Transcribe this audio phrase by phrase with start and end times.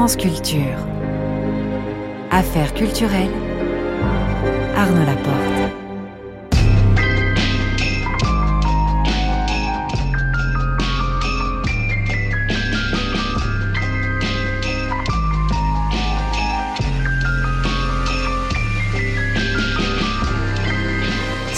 [0.00, 0.16] France.
[2.30, 3.28] Affaires culturelles.
[4.74, 5.79] Arnaud Laporte.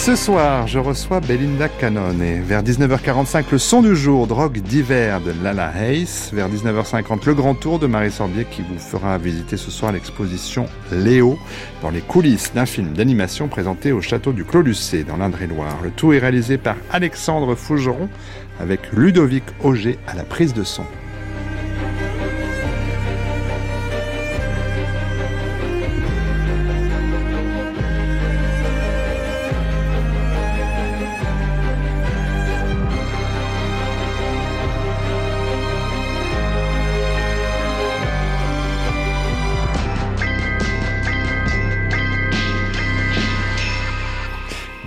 [0.03, 5.21] Ce soir, je reçois Belinda Cannon et vers 19h45, le son du jour, drogue d'hiver
[5.21, 6.29] de Lala Hayes.
[6.33, 10.65] Vers 19h50, le grand tour de Marie Sorbier qui vous fera visiter ce soir l'exposition
[10.91, 11.39] Léo
[11.81, 15.77] dans les coulisses d'un film d'animation présenté au château du Clos Lucé dans l'Indre-et-Loire.
[15.81, 18.09] Le tout est réalisé par Alexandre Fougeron
[18.59, 20.83] avec Ludovic Auger à la prise de son.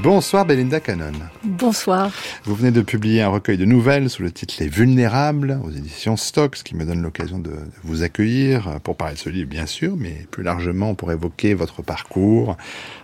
[0.06, 1.14] Bonsoir Belinda Cannon.
[1.42, 2.12] Bonsoir.
[2.44, 6.16] Vous venez de publier un recueil de nouvelles sous le titre Les Vulnérables aux éditions
[6.16, 7.50] Stock, ce qui me donne l'occasion de
[7.82, 11.82] vous accueillir pour parler de ce livre bien sûr, mais plus largement pour évoquer votre
[11.82, 12.56] parcours,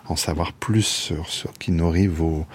[0.07, 2.47] en savoir plus sur ce qui nourrit vos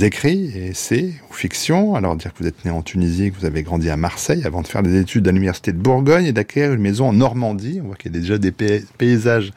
[0.00, 1.96] écrits, essais ou fictions.
[1.96, 4.62] Alors dire que vous êtes né en Tunisie, que vous avez grandi à Marseille avant
[4.62, 7.80] de faire des études à l'université de Bourgogne et d'acquérir une maison en Normandie.
[7.82, 9.52] On voit qu'il y a déjà des paysages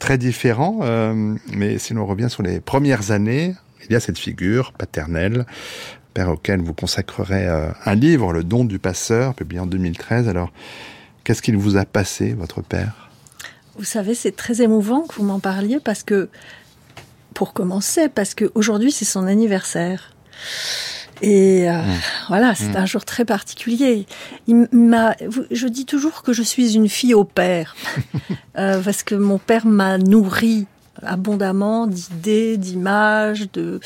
[0.00, 0.80] très différents.
[0.82, 3.54] Euh, mais si l'on revient sur les premières années,
[3.88, 5.46] il y a cette figure paternelle,
[6.14, 10.28] père auquel vous consacrerez euh, un livre, Le don du passeur, publié en 2013.
[10.28, 10.52] Alors,
[11.24, 13.10] qu'est-ce qu'il vous a passé, votre père?
[13.76, 16.28] Vous savez, c'est très émouvant que vous m'en parliez parce que,
[17.34, 20.12] pour commencer, parce qu'aujourd'hui, c'est son anniversaire.
[21.22, 22.00] Et euh, mmh.
[22.28, 22.76] voilà, c'est mmh.
[22.76, 24.06] un jour très particulier.
[24.46, 25.16] Il m'a,
[25.50, 27.74] je dis toujours que je suis une fille au père,
[28.58, 30.66] euh, parce que mon père m'a nourri
[31.06, 33.80] abondamment d'idées, d'images, de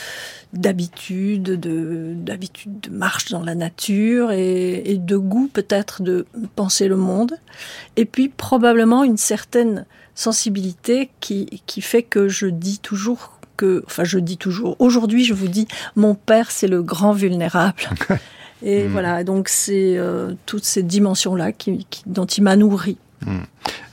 [0.53, 6.27] d'habitudes, de d'habitudes de marche dans la nature et, de goût peut-être de
[6.57, 7.35] penser le monde.
[7.97, 9.85] Et puis probablement une certaine
[10.15, 15.35] sensibilité qui qui fait que je dis toujours que, enfin je dis toujours, aujourd'hui je
[15.35, 17.83] vous dis, mon père c'est le grand vulnérable.
[18.63, 18.91] Et hmm.
[18.91, 22.97] voilà, donc c'est euh, toutes ces dimensions-là qui, dont il m'a nourri.
[23.25, 23.41] Hmm.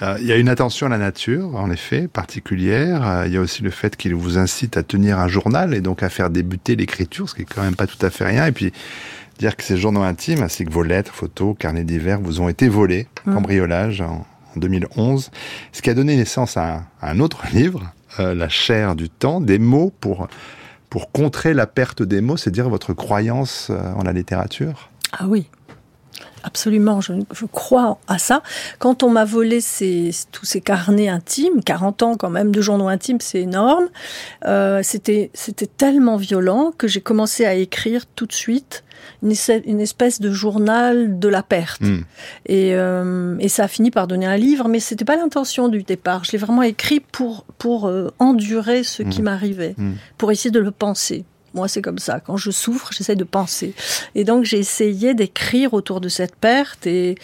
[0.02, 3.08] Euh, il y a une attention à la nature, en effet, particulière.
[3.08, 5.82] Euh, il y a aussi le fait qu'il vous incite à tenir un journal et
[5.82, 8.46] donc à faire débuter l'écriture, ce qui est quand même pas tout à fait rien.
[8.46, 8.74] Et puis
[9.40, 12.68] dire que ces journaux intimes, ainsi que vos lettres, photos, carnets divers, vous ont été
[12.68, 13.34] volés, mmh.
[13.34, 14.26] cambriolage en,
[14.58, 15.32] 2011,
[15.74, 17.92] ce qui a donné naissance à un, autre livre,
[18.22, 20.30] euh, La chair du temps, des mots pour
[20.90, 24.92] pour contrer la perte des mots, c'est dire votre croyance en la littérature.
[25.12, 25.50] Ah oui,
[26.46, 27.14] absolument, je,
[27.52, 28.44] crois à ça.
[28.80, 29.60] Quand on m'a volé
[30.32, 33.88] tous ces carnets intimes, 40 ans quand même de journaux intimes, c'est énorme,
[34.46, 35.32] euh, c'était
[35.78, 38.84] tellement violent que j'ai commencé à écrire tout de suite
[39.22, 41.82] une, espèce de journal de la perte.
[41.82, 42.02] Hmm.
[42.50, 46.24] Euh, et, ça a fini par donner un livre, mais c'était pas l'intention du départ.
[46.24, 49.26] Je l'ai vraiment écrit pour, pour euh, endurer ce qui hmm.
[49.26, 49.94] m'arrivait, hmm.
[50.18, 51.26] pour essayer de le penser.
[51.56, 52.20] Moi, c'est comme ça.
[52.20, 53.74] Quand je souffre, j'essaie de penser.
[54.14, 56.86] Et donc, j'ai essayé d'écrire autour de cette perte.
[56.86, 57.16] Et,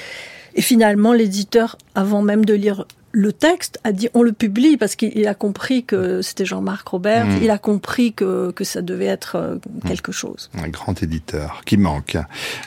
[0.56, 4.96] et finalement, l'éditeur, avant même de lire le texte, a dit on le publie parce
[4.96, 7.26] qu'il a compris que c'était Jean-Marc Robert.
[7.26, 7.40] Mmh.
[7.44, 9.88] Il a compris que, que ça devait être euh, mmh.
[9.88, 10.50] quelque chose.
[10.54, 12.18] Un grand éditeur qui manque.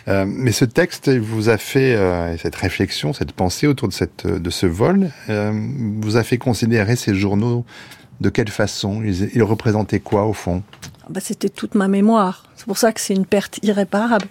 [0.07, 4.27] Euh, mais ce texte vous a fait, euh, cette réflexion, cette pensée autour de, cette,
[4.27, 7.65] de ce vol, vous a fait considérer ces journaux
[8.21, 9.03] de quelle façon?
[9.03, 10.63] Ils, ils représentaient quoi au fond?
[11.09, 12.45] Bah, c'était toute ma mémoire.
[12.57, 14.27] C'est pour ça que c'est une perte irréparable.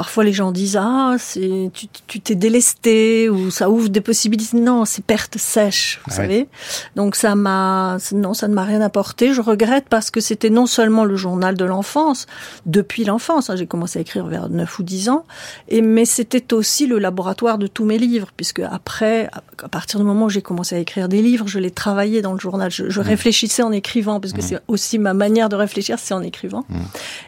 [0.00, 1.70] Parfois, les gens disent ah, c'est
[2.06, 4.56] tu t'es délesté ou ça ouvre des possibilités.
[4.56, 6.48] Non, c'est perte sèche, vous savez.
[6.96, 9.34] Donc ça m'a non, ça ne m'a rien apporté.
[9.34, 12.24] Je regrette parce que c'était non seulement le journal de l'enfance
[12.64, 13.50] depuis l'enfance.
[13.50, 15.26] Hein, j'ai commencé à écrire vers 9 ou 10 ans,
[15.68, 19.28] et mais c'était aussi le laboratoire de tous mes livres, puisque après,
[19.62, 22.32] à partir du moment où j'ai commencé à écrire des livres, je les travaillais dans
[22.32, 22.70] le journal.
[22.70, 23.04] Je, je mmh.
[23.04, 24.48] réfléchissais en écrivant, parce que mmh.
[24.48, 26.64] c'est aussi ma manière de réfléchir, c'est en écrivant.
[26.70, 26.78] Mmh.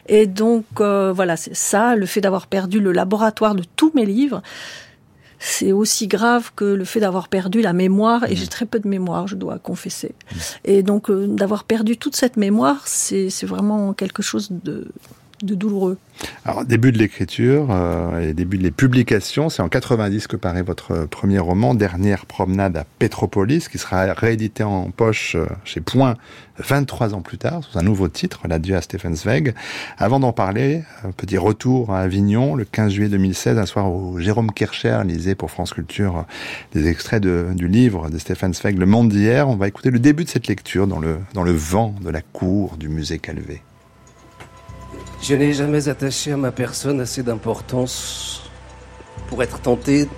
[0.07, 4.05] Et donc euh, voilà, c'est ça, le fait d'avoir perdu le laboratoire de tous mes
[4.05, 4.41] livres,
[5.39, 8.87] c'est aussi grave que le fait d'avoir perdu la mémoire, et j'ai très peu de
[8.87, 10.15] mémoire, je dois confesser.
[10.63, 14.87] Et donc euh, d'avoir perdu toute cette mémoire, c'est vraiment quelque chose de
[15.43, 15.97] de douloureux.
[16.45, 20.61] Alors, début de l'écriture euh, et début de les publications, c'est en 90 que paraît
[20.61, 26.15] votre premier roman, Dernière promenade à Petropolis, qui sera réédité en poche euh, chez Point
[26.59, 29.53] 23 ans plus tard, sous un nouveau titre, L'adieu à Stephen Zweig.
[29.97, 34.19] Avant d'en parler, un petit retour à Avignon, le 15 juillet 2016, un soir où
[34.19, 36.25] Jérôme Kircher lisait pour France Culture
[36.73, 39.49] des extraits de, du livre de Stephen Zweig, Le monde d'hier.
[39.49, 42.21] On va écouter le début de cette lecture dans le, dans le vent de la
[42.21, 43.61] cour du musée Calvé.
[45.23, 48.41] Je n'ai jamais attaché à ma personne assez d'importance
[49.27, 50.09] pour être tenté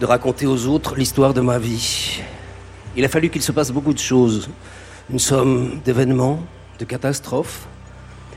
[0.00, 2.20] de raconter aux autres l'histoire de ma vie.
[2.94, 4.50] Il a fallu qu'il se passe beaucoup de choses,
[5.08, 6.40] une somme d'événements,
[6.78, 7.68] de catastrophes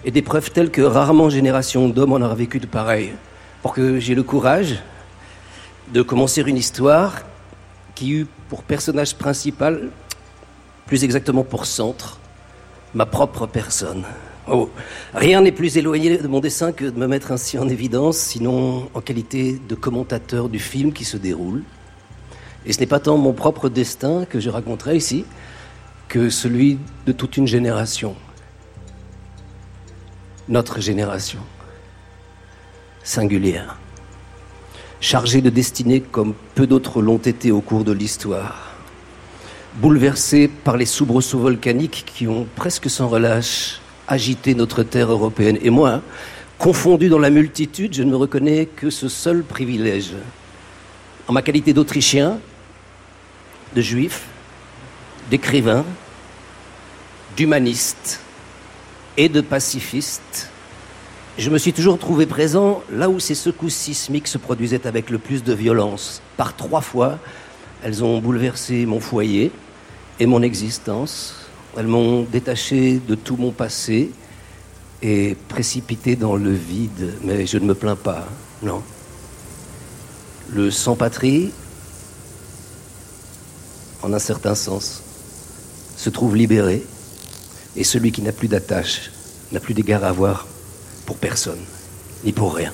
[0.06, 3.12] et d'épreuves telles que rarement génération d'hommes en aura vécu de pareil,
[3.62, 4.82] pour que j'ai le courage
[5.94, 7.16] de commencer une histoire
[7.96, 9.90] qui eut pour personnage principal,
[10.86, 12.18] plus exactement pour centre,
[12.94, 14.06] ma propre personne.
[14.48, 14.70] Oh,
[15.14, 18.90] rien n'est plus éloigné de mon dessin que de me mettre ainsi en évidence, sinon
[18.94, 21.62] en qualité de commentateur du film qui se déroule.
[22.66, 25.26] Et ce n'est pas tant mon propre destin que je raconterai ici,
[26.08, 28.16] que celui de toute une génération.
[30.50, 31.40] Notre génération.
[33.04, 33.78] Singulière.
[35.02, 38.72] Chargée de destinée comme peu d'autres l'ont été au cours de l'histoire.
[39.76, 45.58] Bouleversée par les soubresauts volcaniques qui ont presque sans relâche agiter notre terre européenne.
[45.62, 46.02] Et moi,
[46.58, 50.14] confondu dans la multitude, je ne me reconnais que ce seul privilège.
[51.28, 52.40] En ma qualité d'Autrichien,
[53.76, 54.26] de juif,
[55.30, 55.86] d'écrivain,
[57.38, 58.20] d'humaniste
[59.18, 60.50] et de pacifiste,
[61.38, 65.18] je me suis toujours trouvé présent là où ces secousses sismiques se produisaient avec le
[65.18, 66.22] plus de violence.
[66.38, 67.18] Par trois fois,
[67.84, 69.52] elles ont bouleversé mon foyer
[70.20, 71.41] et mon existence.
[71.78, 74.12] Elles m'ont détaché de tout mon passé
[75.02, 77.14] et précipité dans le vide.
[77.24, 78.28] Mais je ne me plains pas,
[78.62, 78.84] non.
[80.50, 81.52] Le sans-patrie,
[84.02, 85.02] en un certain sens,
[85.96, 86.84] se trouve libéré.
[87.78, 89.12] Et celui qui n'a plus d'attache
[89.54, 90.48] n'a plus d'égard à avoir
[91.06, 91.60] pour personne,
[92.26, 92.74] ni pour rien.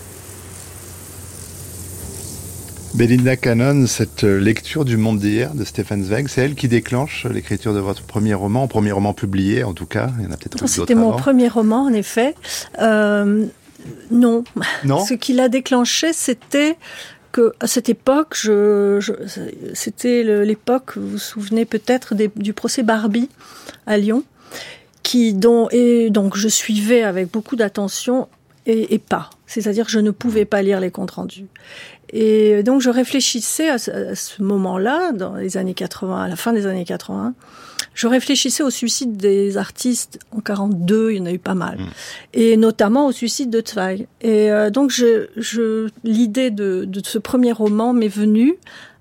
[2.98, 7.76] Belinda Cannon, cette lecture du monde d'hier de Stefan Zweig, c'est elle qui déclenche l'écriture
[7.76, 10.10] de votre premier roman, premier roman publié en tout cas.
[10.18, 12.34] Il y en a peut-être C'était mon premier roman en effet.
[12.80, 13.46] Euh,
[14.10, 14.44] non.
[14.84, 15.06] non.
[15.06, 16.76] Ce qui l'a déclenché, c'était
[17.32, 19.14] que à cette époque, je, je
[19.76, 23.30] c'était l'époque, vous vous souvenez peut-être du procès Barbie
[23.86, 24.24] à Lyon,
[25.04, 28.28] qui dont et donc je suivais avec beaucoup d'attention
[28.66, 29.30] et, et, pas.
[29.48, 31.48] C'est-à-dire je ne pouvais pas lire les comptes rendus.
[32.12, 36.66] Et donc je réfléchissais à ce, moment-là, dans les années 80, à la fin des
[36.66, 37.34] années 80,
[37.94, 41.80] je réfléchissais au suicide des artistes en 42, il y en a eu pas mal,
[41.80, 41.90] mm.
[42.34, 44.08] et notamment au suicide de Zweig.
[44.22, 48.56] Et euh, donc je, je l'idée de, de, ce premier roman m'est venue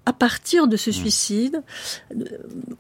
[0.07, 0.93] à partir de ce mm.
[0.93, 1.63] suicide,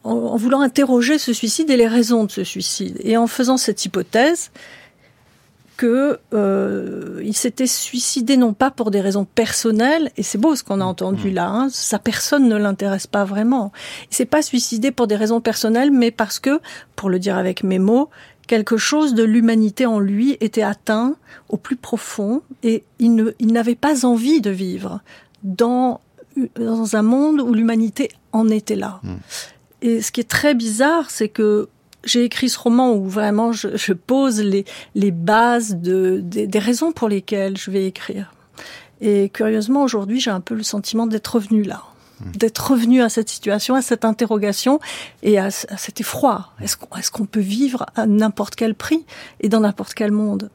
[0.04, 2.96] en, en voulant interroger ce suicide et les raisons de ce suicide.
[3.00, 4.50] Et en faisant cette hypothèse,
[5.76, 10.64] que euh, il s'était suicidé non pas pour des raisons personnelles, et c'est beau ce
[10.64, 13.73] qu'on a entendu là, hein, sa personne ne l'intéresse pas vraiment.
[14.11, 16.61] Il s'est pas suicidé pour des raisons personnelles, mais parce que,
[16.96, 18.11] pour le dire avec mes mots,
[18.46, 21.17] quelque chose de l'humanité en lui était atteint
[21.49, 25.00] au plus profond, et il n'avait pas envie de vivre
[25.43, 26.00] dans
[26.58, 29.00] dans un monde où l'humanité en était là.
[29.02, 29.14] Mmh.
[29.82, 31.69] Et ce qui est très bizarre, c'est que
[32.06, 34.64] j'ai écrit ce roman où vraiment je, je pose les,
[34.94, 38.32] les bases de, des, des raisons pour lesquelles je vais écrire.
[39.01, 41.82] Et curieusement, aujourd'hui, j'ai un peu le sentiment d'être revenu là
[42.20, 42.31] hmm.
[42.32, 44.81] d'être revenu à cette situation, à cette interrogation
[45.22, 46.51] et à, à cet effroi.
[46.60, 49.05] Est-ce qu'on est qu'on peut vivre à n'importe quel prix
[49.41, 50.51] et dans n'importe quel monde?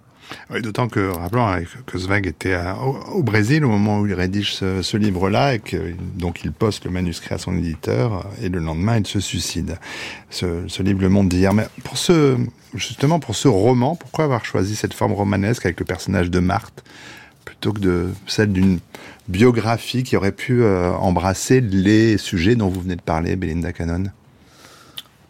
[0.49, 2.57] Oui, d'autant que, rappelons hein, que Zweig était
[3.13, 5.61] au, Brésil au moment où il rédige ce, livre-là et
[6.15, 9.77] donc il poste le manuscrit à son éditeur et le lendemain il se suicide.
[10.29, 11.53] Ce, ce livre Le Monde d'hier.
[11.53, 12.37] Mais pour ce,
[12.73, 16.83] justement pour ce roman, pourquoi avoir choisi cette forme romanesque avec le personnage de Marthe
[17.45, 18.79] plutôt que de celle d'une
[19.27, 24.11] biographie qui aurait pu euh, embrasser les sujets dont vous venez de parler, Belinda Cannon?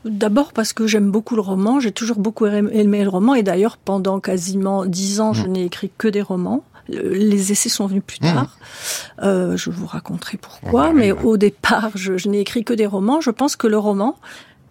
[0.06, 3.78] D'abord parce que j'aime beaucoup le roman, j'ai toujours beaucoup aimé le roman et d'ailleurs
[3.78, 5.52] pendant quasiment dix ans je mm.
[5.52, 6.64] n'ai écrit que des romans.
[6.90, 8.34] Les essais sont venus plus mm.
[8.34, 8.58] tard.
[9.22, 13.22] Euh, je vous raconterai pourquoi, mais au départ je, je n'ai écrit que des romans.
[13.22, 14.18] Je pense que le roman,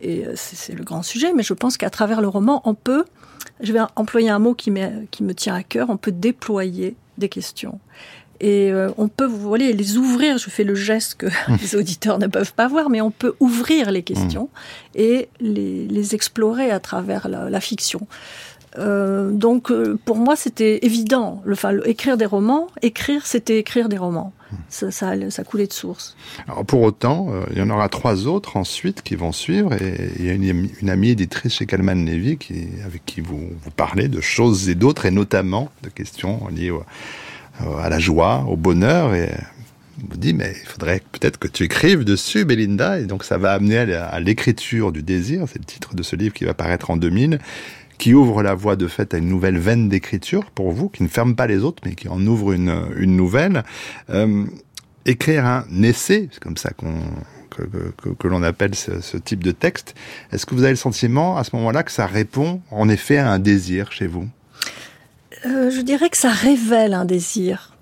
[0.01, 3.05] et euh, c'est le grand sujet, mais je pense qu'à travers le roman on peut,
[3.61, 4.73] je vais employer un mot qui,
[5.13, 7.79] qui me tient à cœur, on peut déployer des questions
[8.41, 10.39] et euh, on peut, vous voyez, les ouvrir.
[10.39, 11.27] Je fais le geste que
[11.61, 14.49] les auditeurs ne peuvent pas voir, mais on peut ouvrir les questions
[14.95, 18.07] et les, les explorer à travers la, la fiction.
[18.79, 21.43] Euh, donc euh, pour moi c'était évident.
[21.45, 24.33] Le, enfin, écrire des romans, écrire c'était écrire des romans.
[24.69, 26.17] Ça, ça, ça, coulait de source.
[26.49, 30.13] Alors pour autant, euh, il y en aura trois autres ensuite qui vont suivre et
[30.19, 33.71] il y a une, une amie éditrice chez Calman Levy qui, avec qui vous, vous
[33.71, 36.73] parlez de choses et d'autres et notamment de questions liées
[37.59, 39.31] à la joie, au bonheur et
[40.09, 43.53] vous dit mais il faudrait peut-être que tu écrives dessus, Belinda, et donc ça va
[43.53, 45.45] amener à l'écriture du désir.
[45.47, 47.39] C'est le titre de ce livre qui va paraître en 2000
[48.01, 51.09] qui ouvre la voie de fait à une nouvelle veine d'écriture pour vous, qui ne
[51.09, 53.63] ferme pas les autres, mais qui en ouvre une, une nouvelle.
[54.09, 54.47] Euh,
[55.05, 56.95] écrire un essai, c'est comme ça qu'on
[57.51, 59.95] que, que, l'on appelle ce, type de texte.
[60.33, 63.31] Est-ce que vous avez le sentiment à ce moment-là que ça répond en effet à
[63.31, 64.27] un désir chez vous?
[65.47, 67.75] Euh, Je dirais que ça révèle un désir.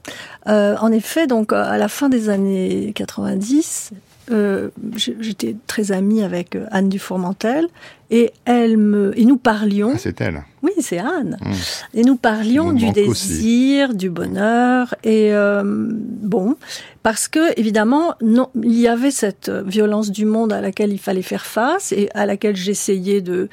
[0.48, 3.92] Euh, en effet, donc à la fin des années 90,
[4.30, 7.66] euh, j'étais très amie avec euh, Anne Dufourmentel
[8.10, 9.92] et elle me et nous parlions.
[9.94, 10.44] Ah, c'est elle.
[10.62, 11.38] Oui, c'est Anne.
[11.40, 11.52] Mmh.
[11.94, 13.96] Et nous parlions du désir, aussi.
[13.96, 16.56] du bonheur et euh, bon
[17.02, 21.22] parce que évidemment non, il y avait cette violence du monde à laquelle il fallait
[21.22, 23.48] faire face et à laquelle j'essayais de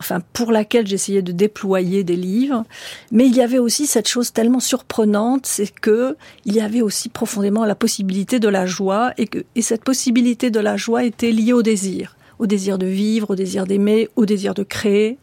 [0.00, 2.64] enfin pour laquelle j'essayais de déployer des livres,
[3.12, 7.08] mais il y avait aussi cette chose tellement surprenante, c'est que il y avait aussi
[7.08, 11.30] profondément la possibilité de la joie et que et cette possibilité de la joie était
[11.30, 15.18] liée au désir, au désir de vivre, au désir d'aimer, au désir de créer.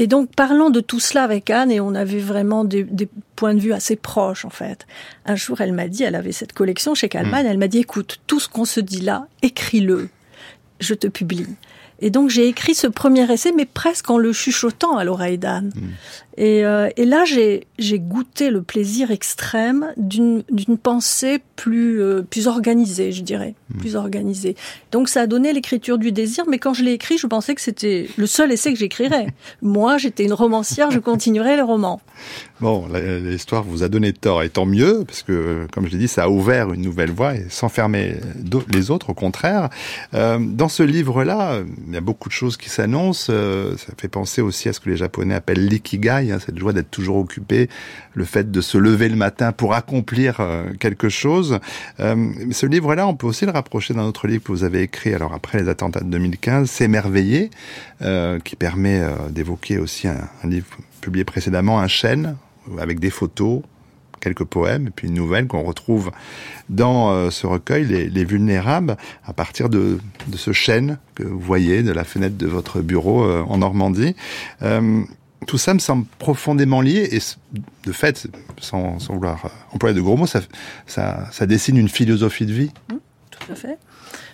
[0.00, 3.54] Et donc, parlant de tout cela avec Anne, et on avait vraiment des, des points
[3.54, 4.86] de vue assez proches, en fait.
[5.26, 7.48] Un jour, elle m'a dit, elle avait cette collection chez Kalman, mmh.
[7.48, 10.08] elle m'a dit, écoute, tout ce qu'on se dit là, écris-le.
[10.78, 11.48] Je te publie.
[12.00, 15.72] Et donc j'ai écrit ce premier essai, mais presque en le chuchotant à l'oreille d'Anne.
[15.74, 15.88] Mmh.
[16.38, 20.44] Et, euh, et, là, j'ai goûté le plaisir extrême d'une
[20.80, 23.78] pensée plus, euh, plus organisée, je dirais, mmh.
[23.78, 24.54] plus organisée.
[24.92, 27.60] Donc ça a donné l'écriture du désir, mais quand je l'ai écrit, je pensais que
[27.60, 29.26] c'était le seul essai que j'écrirais.
[29.62, 32.00] Moi, j'étais une romancière, je continuerais le roman.
[32.60, 32.86] Bon,
[33.20, 36.24] l'histoire vous a donné tort, et tant mieux, parce que, comme je l'ai dit, ça
[36.24, 38.14] a ouvert une nouvelle voie, et sans fermer
[38.72, 39.70] les autres, au contraire.
[40.14, 43.32] Euh, dans ce livre-là, il y a beaucoup de choses qui s'annoncent.
[43.32, 46.90] Ça fait penser aussi à ce que les Japonais appellent l'ikigai, hein, cette joie d'être
[46.90, 47.68] toujours occupé,
[48.14, 51.58] le fait de se lever le matin pour accomplir euh, quelque chose.
[52.00, 55.14] Euh, ce livre-là, on peut aussi le rapprocher d'un autre livre que vous avez écrit,
[55.14, 57.50] alors après les attentats de 2015, S'émerveiller,
[58.02, 60.66] euh, qui permet euh, d'évoquer aussi un, livre
[61.00, 62.36] publié précédemment, Un chêne,
[62.78, 63.62] avec des photos,
[64.20, 66.10] quelques poèmes, et puis une nouvelle qu'on retrouve
[66.68, 69.98] dans ce recueil, les, les, Vulnérables, à partir de,
[70.34, 74.16] ce chêne que vous voyez de la fenêtre de votre bureau en Normandie.
[75.42, 77.20] Euh, tout ça me semble profondément lié, et
[77.84, 78.28] de fait,
[78.60, 80.40] sans, sans vouloir employer de gros mots, ça,
[80.86, 82.70] ça, ça dessine une philosophie de vie.
[82.90, 82.96] Mmh,
[83.30, 83.78] tout à fait.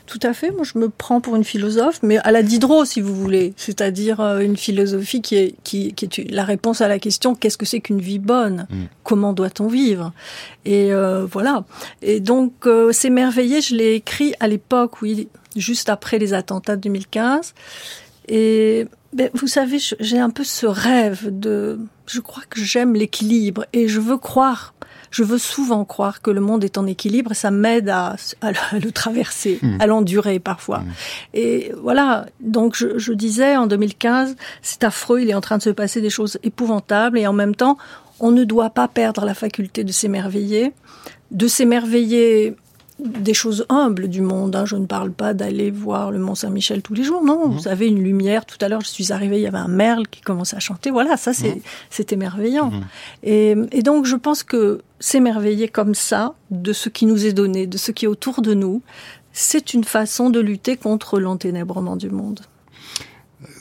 [0.06, 0.50] Tout à fait.
[0.50, 3.54] Moi, je me prends pour une philosophe, mais à la Diderot, si vous voulez.
[3.56, 7.56] C'est-à-dire euh, une philosophie qui est, qui, qui est la réponse à la question qu'est-ce
[7.56, 8.66] que c'est qu'une vie bonne?
[8.68, 8.76] Mmh.
[9.02, 10.12] Comment doit-on vivre?
[10.66, 11.64] Et euh, voilà.
[12.02, 16.82] Et donc, euh, s'émerveiller, je l'ai écrit à l'époque, oui, juste après les attentats de
[16.82, 17.54] 2015.
[18.28, 21.78] Et ben, vous savez, j'ai un peu ce rêve de.
[22.06, 24.74] Je crois que j'aime l'équilibre et je veux croire
[25.14, 28.50] je veux souvent croire que le monde est en équilibre et ça m'aide à, à,
[28.72, 29.76] le traverser, mmh.
[29.80, 30.80] à l'endurer parfois.
[30.80, 30.92] Mmh.
[31.34, 35.62] Et voilà, donc je, je disais en 2015, c'est affreux, il est en train de
[35.62, 37.78] se passer des choses épouvantables et en même temps,
[38.18, 40.72] on ne doit pas perdre la faculté de s'émerveiller,
[41.30, 42.56] de s'émerveiller
[42.98, 44.54] des choses humbles du monde.
[44.54, 44.66] Hein.
[44.66, 47.24] Je ne parle pas d'aller voir le Mont Saint-Michel tous les jours.
[47.24, 47.52] Non, mmh.
[47.52, 48.46] vous avez une lumière.
[48.46, 50.90] Tout à l'heure, je suis arrivée, il y avait un merle qui commençait à chanter.
[50.90, 51.60] Voilà, ça, c'est, mmh.
[51.90, 52.70] c'est émerveillant.
[52.70, 52.84] Mmh.
[53.24, 57.66] Et, et, donc, je pense que s'émerveiller comme ça de ce qui nous est donné,
[57.66, 58.80] de ce qui est autour de nous,
[59.32, 62.40] c'est une façon de lutter contre l'enténébrement du monde.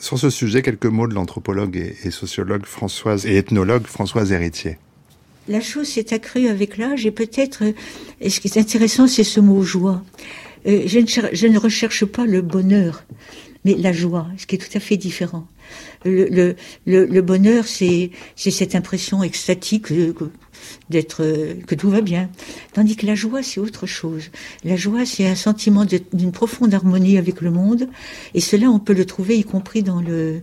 [0.00, 4.78] Sur ce sujet, quelques mots de l'anthropologue et, et sociologue Françoise et ethnologue Françoise Héritier
[5.48, 7.62] la chose s'est accrue avec l'âge et peut-être,
[8.20, 10.02] et ce qui est intéressant, c'est ce mot joie.
[10.66, 13.04] Euh, je, ne je, ne recherche pas le bonheur,
[13.64, 15.46] mais la joie, ce qui est tout à fait différent.
[16.04, 16.26] Le,
[16.86, 19.86] le, le, bonheur, c'est cette impression extatique
[20.90, 21.22] d'être
[21.66, 22.28] que tout va bien,
[22.72, 24.30] tandis que la joie, c'est autre chose.
[24.64, 27.88] La joie, c'est un sentiment d'une profonde harmonie avec le monde,
[28.34, 30.42] et cela, on peut le trouver y compris dans le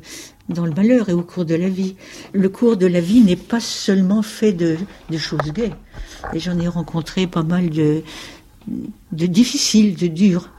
[0.50, 1.96] dans le malheur et au cours de la vie.
[2.34, 4.78] Le cours de la vie n'est pas seulement fait de,
[5.10, 5.72] de choses gaies.
[6.34, 8.04] Et j'en ai rencontré pas mal de,
[8.68, 10.50] de difficiles, de durs.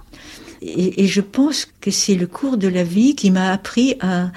[0.62, 4.30] Et, et je pense que c'est le cours de la vie qui m'a appris à,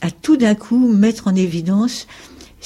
[0.00, 2.06] à tout d'un coup mettre en évidence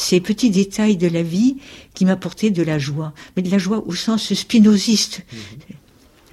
[0.01, 1.59] ces petits détails de la vie
[1.95, 5.23] qui m'apportaient de la joie, mais de la joie au sens spinoziste.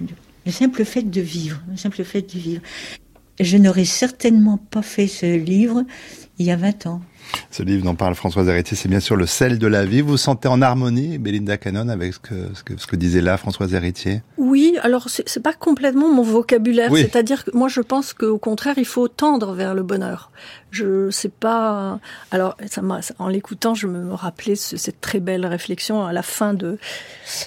[0.00, 0.06] Mmh.
[0.46, 2.62] Le simple fait de vivre, le simple fait de vivre
[3.40, 5.84] je n'aurais certainement pas fait ce livre
[6.38, 7.00] il y a 20 ans.
[7.50, 10.00] Ce livre dont parle Françoise Héritier, c'est bien sûr le sel de la vie.
[10.00, 13.20] Vous vous sentez en harmonie, Belinda Cannon, avec ce que, ce que, ce que disait
[13.20, 14.22] là Françoise Héritier?
[14.36, 16.90] Oui, alors c'est pas complètement mon vocabulaire.
[16.94, 20.30] C'est-à-dire que moi je pense qu'au contraire, il faut tendre vers le bonheur.
[20.70, 21.98] Je sais pas.
[22.30, 22.82] Alors, ça
[23.18, 26.78] en l'écoutant, je me rappelais cette très belle réflexion à la fin de,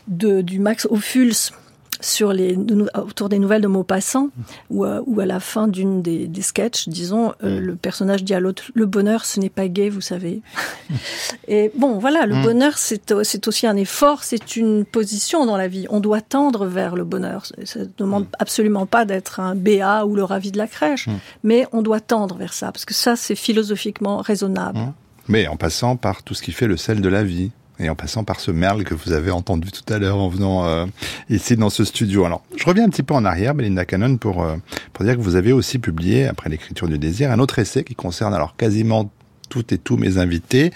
[0.07, 1.53] de du Max Ophuls
[2.01, 2.58] sur les
[2.96, 4.29] autour des nouvelles de Maupassant,
[4.70, 7.63] ou à, à la fin d'une des, des sketchs, disons, euh, mm.
[7.63, 10.41] le personnage dit à l'autre "Le bonheur, ce n'est pas gay, vous savez."
[11.48, 12.43] et bon, voilà, le mm.
[12.43, 15.86] bonheur, c'est c'est aussi un effort, c'est une position dans la vie.
[15.89, 17.46] On doit tendre vers le bonheur.
[17.46, 18.36] Ça ne demande mm.
[18.39, 21.08] absolument pas d'être un BA ou le ravi de la crèche,
[21.43, 24.79] mais on doit tendre vers ça parce que ça, c'est philosophiquement raisonnable.
[25.27, 27.95] Mais en passant par tout ce qui fait le sel de la vie et en
[27.95, 30.85] passant par ce merle que vous avez entendu tout à l'heure en venant euh,
[31.29, 32.25] ici dans ce studio.
[32.25, 34.55] Alors, je reviens un petit peu en arrière, Belinda Cannon, pour, euh,
[34.93, 37.95] pour dire que vous avez aussi publié, après l'écriture du désir, un autre essai qui
[37.95, 39.11] concerne alors quasiment
[39.50, 40.71] toutes et tous mes invités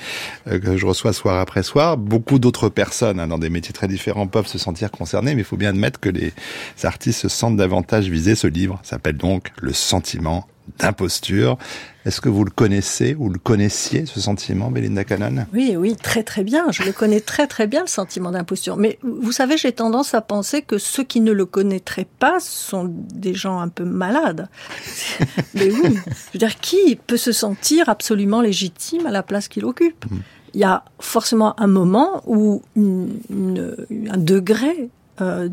[0.48, 1.98] euh, que je reçois soir après soir.
[1.98, 5.46] Beaucoup d'autres personnes hein, dans des métiers très différents peuvent se sentir concernés, mais il
[5.46, 6.34] faut bien admettre que les
[6.84, 8.36] artistes se sentent davantage visés.
[8.36, 10.48] Ce livre s'appelle donc Le sentiment
[10.80, 11.58] d'imposture.
[12.06, 15.48] Est-ce que vous le connaissez ou le connaissiez, ce sentiment, Belinda Cannon?
[15.54, 16.68] Oui, oui, très très bien.
[16.72, 18.78] Je le connais très très bien, le sentiment d'imposture.
[18.78, 22.86] Mais vous savez, j'ai tendance à penser que ceux qui ne le connaîtraient pas sont
[22.92, 24.50] des gens un peu malades.
[25.56, 29.66] Mais oui, je veux dire, qui peut se sentir absolument légitime à la place qu'il
[29.66, 30.06] occupe?
[30.12, 30.20] Hmm.
[30.54, 34.90] il y a forcément un moment où un degré
[35.22, 35.50] euh,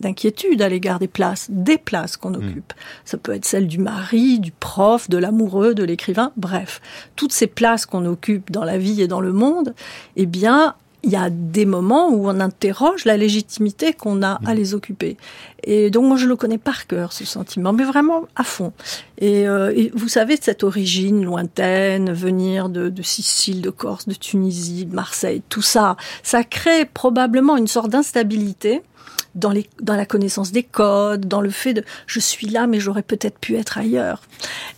[0.00, 2.36] d'inquiétude à l'égard des places, des places qu'on hmm.
[2.36, 2.72] occupe.
[3.04, 6.80] Ça peut être celle du mari, du prof, de l'amoureux, de l'écrivain, bref,
[7.16, 9.74] toutes ces places qu'on occupe dans la vie et dans le monde,
[10.16, 10.74] eh bien,
[11.06, 14.56] il y a des moments où on interroge la légitimité qu'on a à mm.
[14.56, 15.16] les occuper.
[15.62, 18.72] Et donc moi je le connais par cœur ce sentiment, mais vraiment à fond.
[19.18, 24.84] Et, euh, vous savez cette origine lointaine, venir de, de, Sicile, de Corse, de Tunisie,
[24.84, 28.82] de Marseille, tout ça, ça crée probablement une sorte d'instabilité
[29.36, 32.80] dans, les, dans la connaissance des codes, dans le fait de je suis là mais
[32.80, 34.22] j'aurais peut-être pu être ailleurs.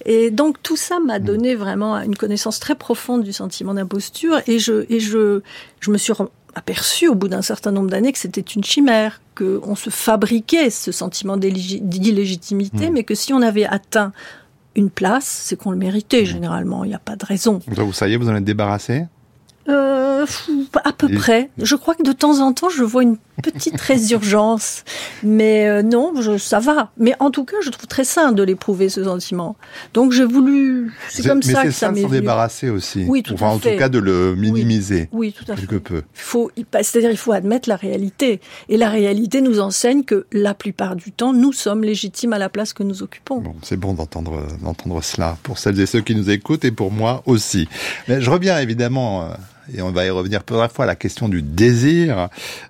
[0.04, 1.24] Et donc tout ça m'a mm.
[1.24, 5.40] donné vraiment une connaissance très profonde du sentiment d'imposture et je, et je,
[5.80, 6.12] je me suis
[6.54, 10.92] aperçu au bout d'un certain nombre d'années que c'était une chimère, qu'on se fabriquait ce
[10.92, 12.92] sentiment d'illégitimité, mm.
[12.92, 14.12] mais que si on avait atteint
[14.74, 16.26] une place, c'est qu'on le méritait mm.
[16.26, 17.60] généralement, il n'y a pas de raison.
[17.66, 19.06] Vous, ça y est, vous en êtes débarrassé
[19.68, 20.24] euh,
[20.82, 21.50] à peu près.
[21.58, 24.84] Je crois que de temps en temps, je vois une petite résurgence.
[25.22, 26.90] Mais euh, non, je, ça va.
[26.98, 29.56] Mais en tout cas, je trouve très sain de l'éprouver, ce sentiment.
[29.94, 30.92] Donc j'ai voulu...
[31.08, 33.04] C'est comme ça que ça m'est s'en débarrasser aussi.
[33.08, 35.08] Oui, tout enfin, en tout cas, de le minimiser.
[35.12, 35.80] Oui, tout à quelque fait.
[35.80, 36.02] peu.
[36.14, 36.50] Faut,
[36.82, 38.40] C'est-à-dire, il faut admettre la réalité.
[38.68, 42.48] Et la réalité nous enseigne que la plupart du temps, nous sommes légitimes à la
[42.48, 43.40] place que nous occupons.
[43.40, 46.92] Bon, c'est bon d'entendre d'entendre cela pour celles et ceux qui nous écoutent et pour
[46.92, 47.68] moi aussi.
[48.06, 49.34] Mais je reviens évidemment euh,
[49.74, 50.84] et on va y revenir fois.
[50.84, 52.28] À la question du désir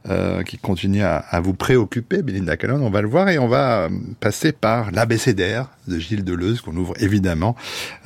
[0.09, 3.83] euh, qui continue à, vous préoccuper, Belinda Callon, on va le voir, et on va
[3.83, 3.89] euh,
[4.21, 7.57] passer par l'abécédaire de Gilles Deleuze, qu'on ouvre évidemment,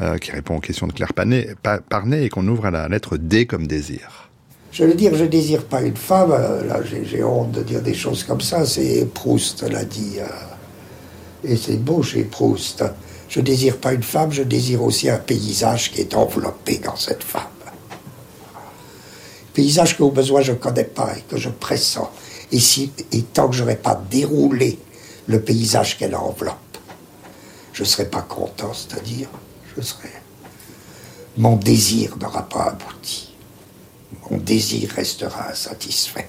[0.01, 3.47] euh, qui répond aux questions de Claire Parnet, et qu'on ouvre à la lettre D
[3.47, 4.31] comme désir.
[4.73, 8.25] Je veux dire, je désire pas une femme, là j'ai honte de dire des choses
[8.25, 10.17] comme ça, c'est Proust l'a dit,
[11.45, 12.83] et c'est beau chez Proust.
[13.29, 17.23] Je désire pas une femme, je désire aussi un paysage qui est enveloppé dans cette
[17.23, 17.52] femme
[19.53, 22.11] paysage que au besoin je ne connais pas et que je pressens.
[22.53, 24.79] Et, tant que je n'aurai pas déroulé
[25.27, 26.57] le paysage qu'elle enveloppe,
[27.73, 29.29] je ne serai pas content, c'est-à-dire,
[29.75, 30.11] je serai.
[31.39, 33.35] Mon désir n'aura pas abouti.
[34.31, 36.29] Mon désir restera insatisfait.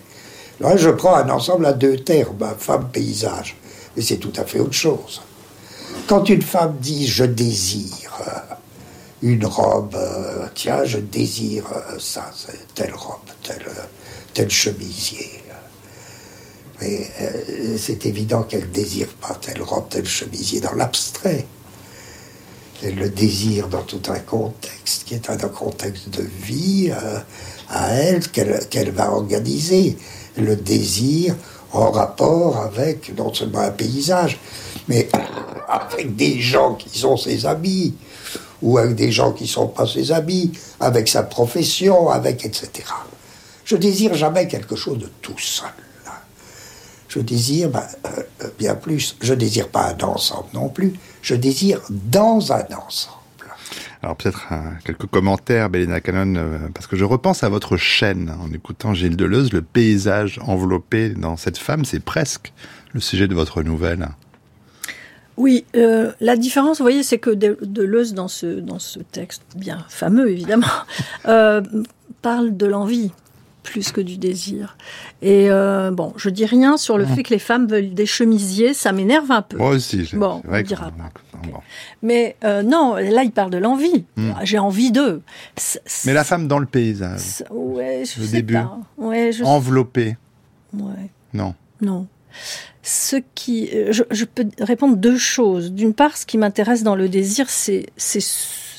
[0.61, 3.57] Là, je prends un ensemble à deux termes, femme, paysage.
[3.95, 5.21] Mais c'est tout à fait autre chose.
[6.07, 8.13] Quand une femme dit je désire,
[9.23, 12.29] une robe, euh, tiens, je désire euh, ça,
[12.75, 13.63] telle robe, tel,
[14.33, 15.41] tel chemisier.
[16.81, 21.45] Mais euh, c'est évident qu'elle ne désire pas telle robe, tel chemisier dans l'abstrait.
[22.83, 26.91] Elle le désire dans tout un contexte, qui est un contexte de vie
[27.69, 29.97] à elle qu'elle va organiser.
[30.35, 31.33] Le désir
[31.71, 34.37] en rapport avec non seulement un paysage,
[34.89, 35.07] mais
[35.69, 37.93] avec des gens qui sont ses amis
[38.63, 42.71] ou avec des gens qui sont pas ses amis, avec sa profession, avec etc.
[43.65, 45.69] Je désire jamais quelque chose de tout seul.
[47.09, 49.15] Je désire ben, euh, bien plus.
[49.21, 50.93] Je désire pas un ensemble non plus.
[51.21, 53.17] Je désire dans un ensemble.
[54.01, 54.47] Alors peut-être
[54.83, 59.15] quelques commentaires, Bélina Cannon, euh, parce que je repense à votre chaîne en écoutant Gilles
[59.15, 62.51] Deleuze, le paysage enveloppé dans cette femme, c'est presque
[62.93, 64.09] le sujet de votre nouvelle.
[65.37, 69.41] Oui, euh, la différence, vous voyez, c'est que De- Deleuze, dans ce, dans ce texte
[69.55, 70.67] bien fameux, évidemment,
[71.27, 71.61] euh,
[72.21, 73.11] parle de l'envie
[73.63, 74.77] plus que du désir.
[75.21, 78.73] Et euh, bon, je dis rien sur le fait que les femmes veulent des chemisiers,
[78.73, 79.57] ça m'énerve un peu.
[79.57, 80.03] Moi aussi.
[80.03, 81.09] je- Bon, on dira pas.
[81.49, 81.59] bon.
[82.01, 84.03] Mais euh, non, là, il parle de l'envie.
[84.17, 84.33] Hmm.
[84.43, 85.21] J'ai envie d'eux.
[86.05, 88.53] Mais la femme dans le paysage, Ouais, je Le sais début.
[88.55, 88.77] pas.
[88.97, 90.17] Ouais, je enveloppée,
[90.73, 91.09] ouais.
[91.33, 91.55] non.
[91.81, 92.05] Non.
[92.81, 95.71] Ce qui, euh, je, je peux répondre deux choses.
[95.71, 97.85] D'une part, ce qui m'intéresse dans le désir, c'est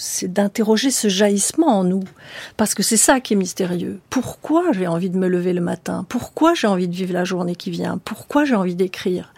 [0.04, 2.04] c'est d'interroger ce jaillissement en nous,
[2.58, 4.00] parce que c'est ça qui est mystérieux.
[4.10, 6.04] Pourquoi j'ai envie de me lever le matin?
[6.08, 7.98] Pourquoi j'ai envie de vivre la journée qui vient?
[8.04, 9.32] Pourquoi j'ai envie d'écrire?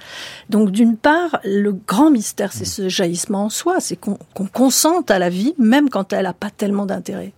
[0.51, 4.19] Donc, d'une part, le grand mystère, c'est ce jaillissement en soi, c'est qu'on
[4.53, 7.33] consente à la vie, même quand elle n'a pas tellement d'intérêt,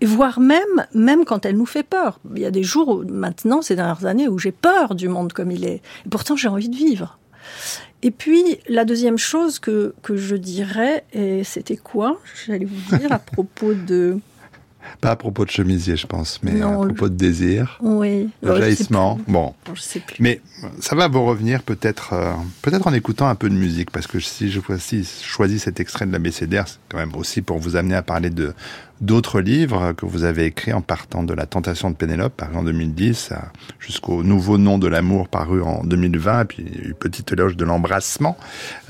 [0.00, 2.18] et voire même même quand elle nous fait peur.
[2.34, 5.52] Il y a des jours maintenant, ces dernières années, où j'ai peur du monde comme
[5.52, 5.80] il est.
[6.06, 7.18] Et pourtant, j'ai envie de vivre.
[8.04, 11.04] Et puis, la deuxième chose que, que je dirais,
[11.42, 14.18] c'était quoi J'allais vous dire à propos de...
[15.00, 18.30] Pas à propos de chemisier, je pense, mais Non, à propos de désir, Oui.
[18.42, 19.18] de jaillissement.
[19.28, 20.16] Bon, Je sais plus.
[20.20, 20.40] mais
[20.80, 24.20] ça va vous revenir peut-être euh, peut-être en écoutant un peu de musique, parce que
[24.20, 27.58] si je si je choisis cet extrait de la Bécédaire, c'est quand même aussi pour
[27.58, 28.54] vous amener à parler de
[29.00, 32.62] d'autres livres que vous avez écrits en partant de La Tentation de Pénélope, paru en
[32.62, 37.56] 2010, à- jusqu'au Nouveau Nom de l'amour, paru en 2020, et puis une petite éloge
[37.56, 38.38] de l'embrassement,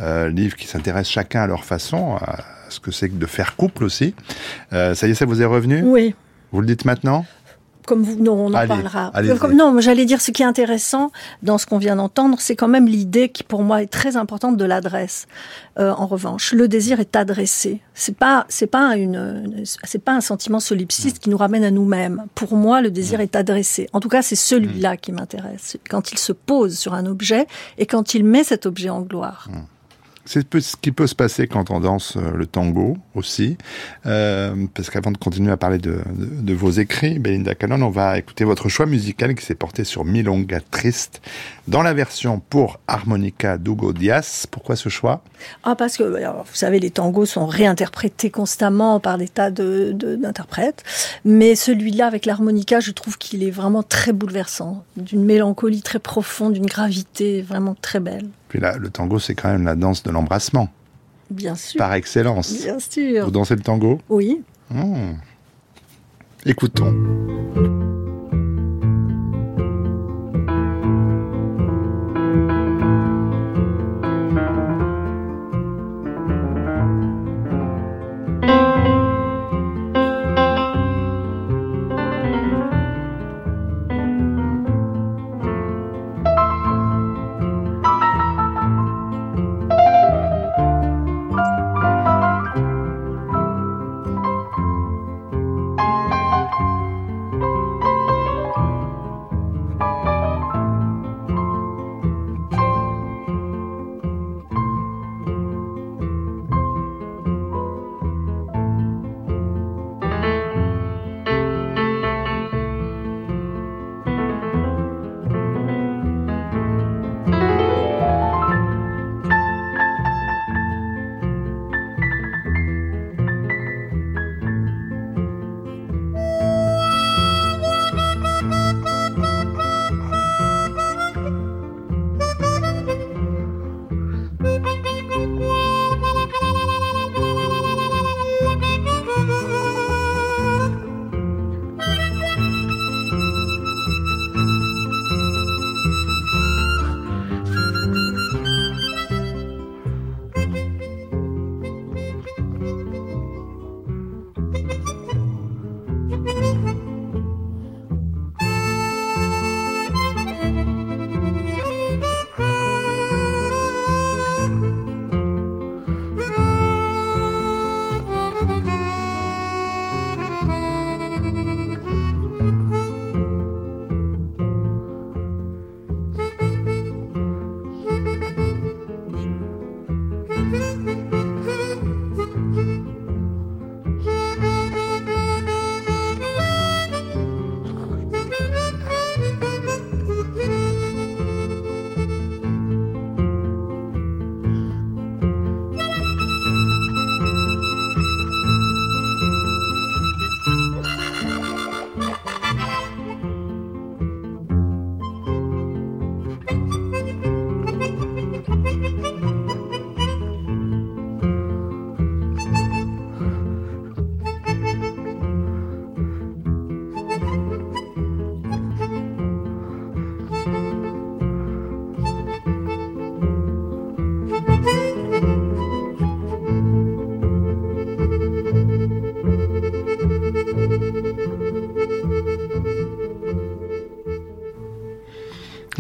[0.01, 3.57] euh, livre qui s'intéresse chacun à leur façon à ce que c'est que de faire
[3.57, 4.15] couple aussi.
[4.73, 5.83] Euh, ça y est, ça vous est revenu?
[5.85, 6.15] Oui.
[6.53, 7.25] Vous le dites maintenant?
[7.87, 9.13] Comme vous, non, on en Allez, parlera.
[9.39, 11.11] Comme- non, j'allais dire ce qui est intéressant
[11.43, 14.57] dans ce qu'on vient d'entendre, c'est quand même l'idée qui pour moi est très importante
[14.57, 15.27] de l'adresse.
[15.79, 17.83] Euh, en revanche, le désir est adressé.
[17.93, 22.25] C'est pas, c'est pas une, c'est pas un sentiment solipsiste qui nous ramène à nous-mêmes.
[22.35, 23.87] Pour moi, le désir est adressé.
[23.93, 25.77] En tout cas, c'est celui-là qui m'intéresse.
[25.91, 29.49] Quand il se pose sur un objet et quand il met cet objet en gloire.
[30.27, 33.59] C'est ce qui peut se passer quand on danse euh, le tango aussi.
[34.07, 36.03] Euh, parce qu'avant de continuer à parler de,
[36.55, 40.61] vos écrits, Belinda Cannon, on va écouter votre choix musical qui s'est porté sur Milonga
[40.71, 41.21] Triste
[41.69, 44.47] dans la version pour harmonica d'Hugo Diaz.
[44.51, 45.23] Pourquoi ce choix?
[45.63, 50.85] Ah, parce que, vous savez, les tangos sont réinterprétés constamment par des tas d'interprètes.
[51.27, 54.85] Mais celui-là, avec l'harmonica, je trouve qu'il est vraiment très bouleversant.
[54.97, 58.29] D'une mélancolie très profonde, d'une gravité vraiment très belle.
[58.55, 60.69] Puis là, le tango, c'est quand même la danse de l'embrassement,
[61.29, 61.77] Bien sûr.
[61.77, 62.53] par excellence.
[62.63, 63.25] Bien sûr.
[63.25, 64.01] Vous dansez le tango?
[64.09, 64.43] Oui.
[64.71, 65.15] Hmm.
[66.47, 66.95] Écoutons.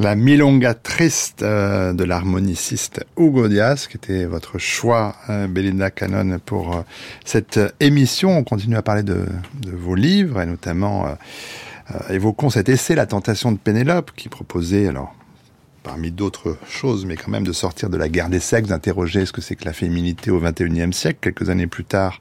[0.04, 6.38] La Milonga triste euh, de l'harmoniciste Hugo Diaz, qui était votre choix, euh, Belinda Cannon,
[6.44, 6.82] pour euh,
[7.24, 8.36] cette émission.
[8.36, 9.24] On continue à parler de,
[9.72, 11.06] vos livres, et notamment
[12.10, 15.14] évoquons cet essai La tentation de Pénélope, qui proposait, alors,
[15.82, 19.32] parmi d'autres choses, mais quand même de sortir de la guerre des sexes, d'interroger ce
[19.32, 21.20] que c'est que la féminité au XXIe siècle.
[21.22, 22.20] Quelques années plus tard,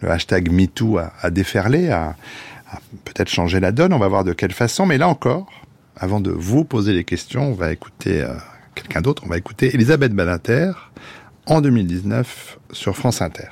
[0.00, 2.16] le hashtag MeToo a, déferlé, a
[3.04, 3.92] peut-être changé la donne.
[3.92, 5.46] On va voir de quelle façon, mais là encore,
[5.98, 8.34] avant de vous poser les questions, on va écouter euh,
[8.74, 9.22] quelqu'un d'autre.
[9.26, 10.72] On va écouter Elisabeth Banater
[11.46, 13.48] en 2019 sur France Inter.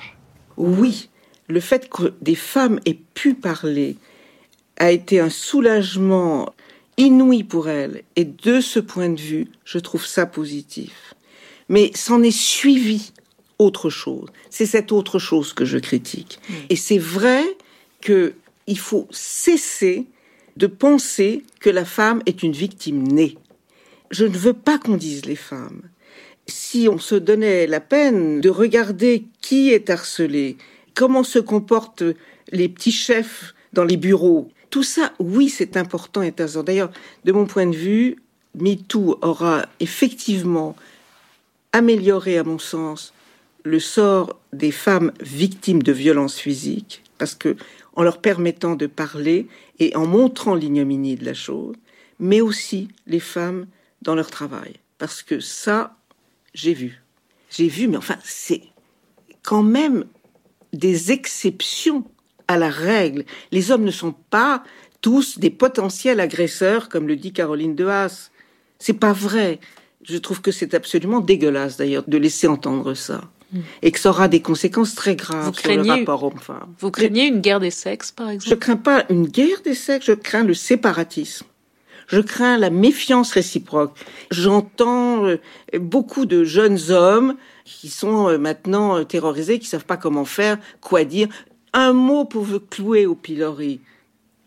[0.56, 1.10] Oui,
[1.48, 3.96] le fait que des femmes aient pu parler
[4.78, 6.52] a été un soulagement
[6.96, 8.02] inouï pour elles.
[8.14, 11.14] Et de ce point de vue, je trouve ça positif.
[11.68, 13.12] Mais s'en est suivi
[13.58, 14.28] autre chose.
[14.50, 16.38] C'est cette autre chose que je critique.
[16.68, 17.42] Et c'est vrai
[18.00, 20.06] qu'il faut cesser
[20.56, 23.36] de penser que la femme est une victime née.
[24.10, 25.82] Je ne veux pas qu'on dise les femmes.
[26.46, 30.56] Si on se donnait la peine de regarder qui est harcelé,
[30.94, 32.04] comment se comportent
[32.52, 36.62] les petits chefs dans les bureaux, tout ça, oui, c'est important et intéressant.
[36.62, 36.90] D'ailleurs,
[37.24, 38.16] de mon point de vue,
[38.54, 40.76] MeToo aura effectivement
[41.72, 43.12] amélioré, à mon sens,
[43.64, 47.56] le sort des femmes victimes de violences physiques, parce que
[47.96, 51.74] en leur permettant de parler et en montrant l'ignominie de la chose,
[52.20, 53.66] mais aussi les femmes
[54.02, 54.74] dans leur travail.
[54.98, 55.96] Parce que ça,
[56.54, 57.02] j'ai vu.
[57.50, 58.62] J'ai vu, mais enfin, c'est
[59.42, 60.04] quand même
[60.72, 62.04] des exceptions
[62.48, 63.24] à la règle.
[63.50, 64.62] Les hommes ne sont pas
[65.00, 68.30] tous des potentiels agresseurs, comme le dit Caroline de Haas.
[68.78, 69.58] C'est pas vrai.
[70.02, 73.30] Je trouve que c'est absolument dégueulasse, d'ailleurs, de laisser entendre ça
[73.82, 76.74] et que ça aura des conséquences très graves sur le rapport homme-femme.
[76.78, 78.50] Vous craignez une guerre des sexes, par exemple?
[78.50, 81.46] Je crains pas une guerre des sexes, je crains le séparatisme.
[82.08, 83.96] Je crains la méfiance réciproque.
[84.30, 85.38] J'entends euh,
[85.78, 90.58] beaucoup de jeunes hommes qui sont euh, maintenant euh, terrorisés, qui savent pas comment faire,
[90.80, 91.28] quoi dire.
[91.72, 93.80] Un mot pour vous clouer au pilori.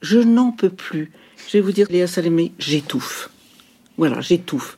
[0.01, 1.11] Je n'en peux plus.
[1.47, 3.29] Je vais vous dire, Léa Salamé, j'étouffe.
[3.97, 4.77] Voilà, j'étouffe.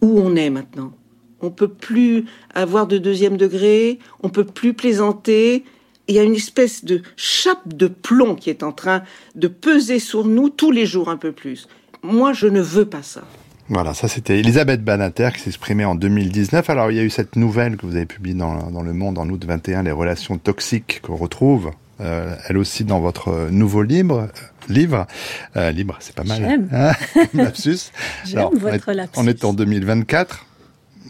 [0.00, 0.92] Où on est maintenant?
[1.40, 5.64] On peut plus avoir de deuxième degré, on peut plus plaisanter.
[6.08, 9.02] Il y a une espèce de chape de plomb qui est en train
[9.34, 11.68] de peser sur nous tous les jours un peu plus.
[12.02, 13.22] Moi, je ne veux pas ça.
[13.68, 16.70] Voilà, ça c'était Elisabeth Banater qui s'exprimait en 2019.
[16.70, 19.18] Alors il y a eu cette nouvelle que vous avez publiée dans, dans Le Monde
[19.18, 24.28] en août 21, les relations toxiques qu'on retrouve, euh, elle aussi dans votre nouveau livre.
[24.68, 25.06] Livre,
[25.56, 26.38] euh, libre, c'est pas mal.
[26.38, 26.68] J'aime.
[26.72, 26.92] Hein
[27.34, 27.90] lapsus.
[28.24, 29.18] J'aime votre lapsus.
[29.18, 30.46] On est en 2024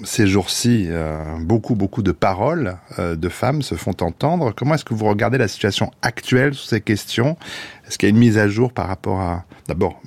[0.04, 4.52] ces jours-ci, euh, beaucoup, beaucoup de paroles euh, de femmes se font entendre.
[4.54, 7.36] Comment est-ce que vous regardez la situation actuelle sur ces questions?
[7.86, 9.44] Est-ce qu'il y a une mise à jour par rapport à...
[9.68, 10.00] D'abord,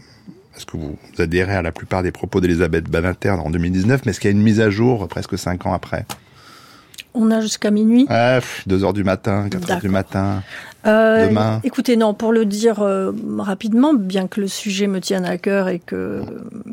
[0.55, 4.19] est-ce que vous adhérez à la plupart des propos d'Elisabeth Banater en 2019, mais est-ce
[4.19, 6.05] qu'il y a une mise à jour presque cinq ans après?
[7.13, 8.05] On a jusqu'à minuit.
[8.09, 10.43] Ah, 2 heures du matin, 4 heures du matin.
[10.85, 11.59] Euh, demain.
[11.63, 15.67] Écoutez, non, pour le dire euh, rapidement, bien que le sujet me tienne à cœur
[15.67, 16.21] et que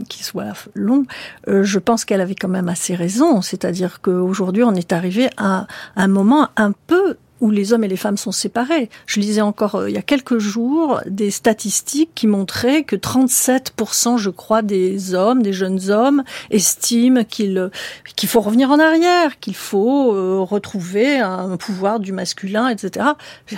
[0.08, 1.04] qu'il soit long,
[1.48, 3.42] euh, je pense qu'elle avait quand même assez raison.
[3.42, 5.66] C'est-à-dire qu'aujourd'hui, on est arrivé à
[5.96, 8.88] un moment un peu où les hommes et les femmes sont séparés.
[9.06, 14.16] Je lisais encore euh, il y a quelques jours des statistiques qui montraient que 37%,
[14.16, 17.70] je crois, des hommes, des jeunes hommes, estiment qu'il
[18.16, 23.06] qu'il faut revenir en arrière, qu'il faut euh, retrouver un pouvoir du masculin, etc.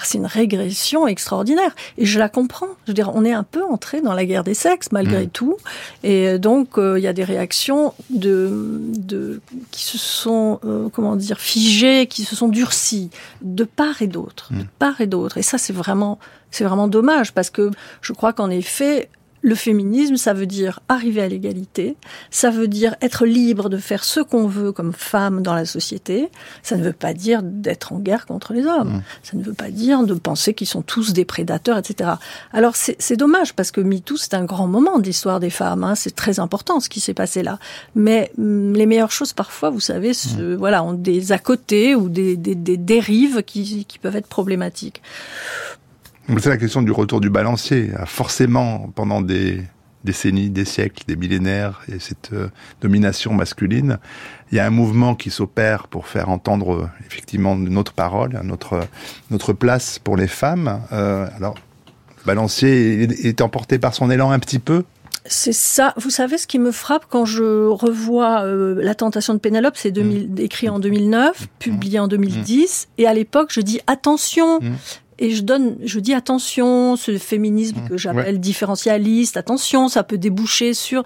[0.03, 2.67] C'est une régression extraordinaire et je la comprends.
[2.85, 5.31] Je veux dire, on est un peu entré dans la guerre des sexes malgré mmh.
[5.31, 5.57] tout,
[6.03, 10.61] et donc euh, il y a des réactions de, de qui se sont
[10.93, 13.11] comment dire figées, qui se sont durcies
[13.43, 14.69] de part et d'autre, de hmm.
[14.79, 15.39] part et d'autre.
[15.39, 16.19] Et ça, c'est vraiment,
[16.51, 19.09] c'est vraiment dommage parce que je crois qu'en effet,
[19.41, 21.97] le féminisme, ça veut dire arriver à l'égalité,
[22.31, 26.31] ça veut dire être libre de faire ce qu'on veut comme femme dans la société,
[26.63, 29.03] ça ne veut pas dire d'être en guerre contre les hommes, mmh.
[29.23, 32.11] ça ne veut pas dire de penser qu'ils sont tous des prédateurs, etc.
[32.53, 35.95] Alors c'est dommage parce que MeToo, c'est un grand moment de l'histoire des femmes, hein,
[35.95, 37.59] c'est très important ce qui s'est passé là.
[37.95, 40.55] Mais mm, les meilleures choses parfois, vous savez, mmh.
[40.55, 45.03] voilà, ont des à côté ou des, des, des dérives qui, qui peuvent être problématiques.
[46.37, 47.91] C'est la question du retour du balancier.
[48.07, 49.63] Forcément, pendant des
[50.05, 52.49] décennies, des siècles, des millénaires, et cette euh,
[52.81, 53.99] domination masculine,
[54.51, 58.81] il y a un mouvement qui s'opère pour faire entendre euh, effectivement notre parole, notre
[59.31, 60.81] notre place pour les femmes.
[60.93, 61.57] Euh, alors,
[62.19, 64.85] le balancier est, emporté par son élan un petit peu?
[65.27, 65.93] C'est ça.
[65.97, 70.39] Vous savez ce qui me frappe quand je revois La Tentation de Pénélope, c'est mmh.
[70.39, 71.47] écrit en 2009, mmh.
[71.59, 73.03] publié en 2010, mmh.
[73.03, 74.61] et à l'époque je dis attention,
[75.19, 77.89] et je donne, je dis attention, ce féminisme mmh.
[77.89, 81.03] que j'appelle différentialiste, attention, ça peut déboucher sur.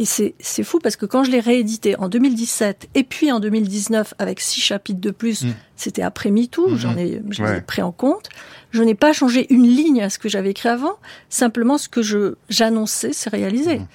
[0.00, 0.22] Mmh.
[0.22, 4.14] Et c'est fou parce que quand je l'ai réédité en 2017 et puis en 2019
[4.18, 5.54] avec six chapitres de plus, mm.
[5.76, 8.30] c'était après MeToo, mm j'en ai, pris en compte.
[8.70, 10.94] Je n'ai pas changé une ligne à ce que j'avais écrit avant.
[11.28, 13.80] Simplement, ce que je j'annonçais, c'est réalisé.
[13.80, 13.86] Mm.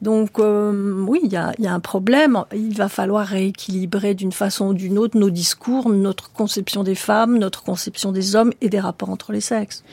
[0.00, 2.42] Donc euh, oui, il y a, y a un problème.
[2.52, 7.38] Il va falloir rééquilibrer d'une façon ou d'une autre nos discours, notre conception des femmes,
[7.38, 9.84] notre conception des hommes et des rapports entre les sexes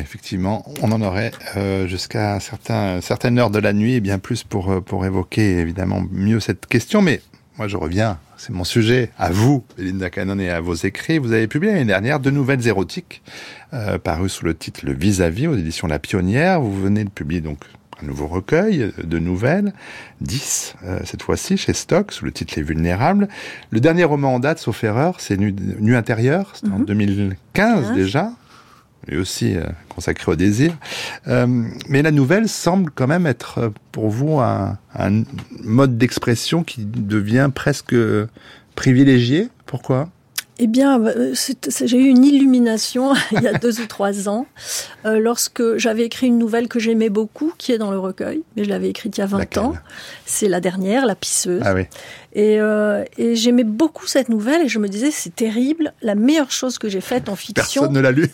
[0.00, 4.42] effectivement, on en aurait euh, jusqu'à certain, certaines heures de la nuit et bien plus
[4.42, 7.02] pour, euh, pour évoquer évidemment mieux cette question.
[7.02, 7.20] Mais
[7.58, 11.18] moi, je reviens, c'est mon sujet, à vous, Belinda Cannon, et à vos écrits.
[11.18, 13.22] Vous avez publié l'année dernière deux nouvelles érotiques,
[13.74, 16.60] euh, parues sous le titre Le Vis-à-vis aux éditions La Pionnière.
[16.62, 17.58] Vous venez de publier donc
[18.02, 19.74] un nouveau recueil de nouvelles,
[20.22, 23.28] 10 euh, cette fois-ci, chez Stock, sous le titre Les Vulnérables.
[23.70, 27.94] Le dernier roman en date, sauf erreur, c'est Nu, nu intérieur, c'est en 2015 mhm.
[27.94, 28.32] déjà
[29.06, 30.72] lui aussi euh, consacré au désir.
[31.28, 31.46] Euh,
[31.88, 35.22] mais la nouvelle semble quand même être euh, pour vous un, un
[35.62, 37.94] mode d'expression qui devient presque
[38.74, 39.48] privilégié.
[39.66, 40.08] Pourquoi?
[40.58, 41.00] Eh bien,
[41.84, 44.46] j'ai eu une illumination il y a deux ou trois ans,
[45.04, 48.68] lorsque j'avais écrit une nouvelle que j'aimais beaucoup, qui est dans le recueil, mais je
[48.68, 49.74] l'avais écrite il y a 20 ans.
[50.24, 51.62] C'est la dernière, La Pisseuse.
[51.64, 51.86] Ah oui.
[52.34, 56.50] Et, euh, et j'aimais beaucoup cette nouvelle et je me disais c'est terrible, la meilleure
[56.50, 57.82] chose que j'ai faite en fiction.
[57.82, 58.30] Personne ne l'a lue.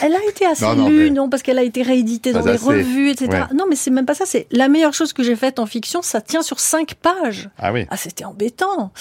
[0.00, 3.44] Elle a été assez lue, non, parce qu'elle a été rééditée dans les revues, etc.
[3.54, 4.24] Non, mais c'est même pas ça.
[4.26, 6.00] C'est la meilleure chose que j'ai faite en fiction.
[6.00, 7.50] Ça tient sur cinq pages.
[7.58, 7.86] Ah oui.
[7.90, 8.92] Ah c'était embêtant.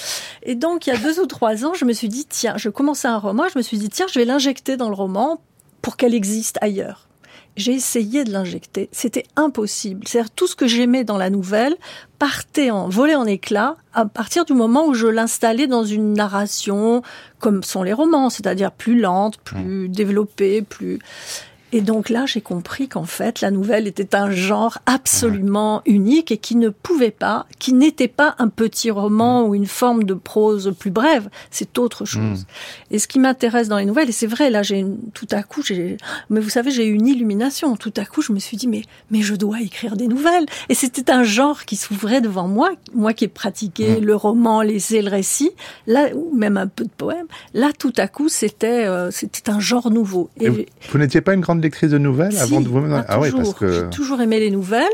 [0.44, 2.68] Et donc il y a deux ou trois ans, je me suis dit tiens, je
[2.68, 5.42] commençais un roman, je me suis dit tiens, je vais l'injecter dans le roman
[5.82, 7.08] pour qu'elle existe ailleurs
[7.56, 8.89] j'ai essayé de l'injecter.
[8.92, 10.08] C'était impossible.
[10.08, 11.76] C'est-à-dire tout ce que j'aimais dans la nouvelle
[12.20, 17.02] partait en volait en éclats à partir du moment où je l'installais dans une narration
[17.39, 19.88] comme sont les romans, c'est-à-dire plus lente, plus mmh.
[19.89, 21.00] développée, plus
[21.74, 26.38] et donc là, j'ai compris qu'en fait, la nouvelle était un genre absolument unique et
[26.38, 29.50] qui ne pouvait pas, qui n'était pas un petit roman mm.
[29.50, 31.30] ou une forme de prose plus brève.
[31.50, 32.42] C'est autre chose.
[32.42, 32.46] Mm.
[32.92, 35.64] Et ce qui m'intéresse dans les nouvelles, et c'est vrai, là, j'ai tout à coup,
[35.64, 35.98] j'ai,
[36.30, 37.76] mais vous savez, j'ai eu une illumination.
[37.76, 40.46] Tout à coup, je me suis dit, mais, mais je dois écrire des nouvelles.
[40.70, 44.06] Et c'était un genre qui s'ouvrait devant moi, moi qui ai pratiqué mm.
[44.06, 45.54] le roman, l'essai, le récit,
[45.88, 47.26] là, ou même un peu de poème.
[47.56, 50.30] Là, tout à coup, c'était, euh, c'était un genre nouveau.
[50.40, 53.54] Et, vous n'étiez pas une grande lectrice de nouvelles avant de vous ah, ah parce
[53.54, 54.86] que j'ai toujours aimé les nouvelles,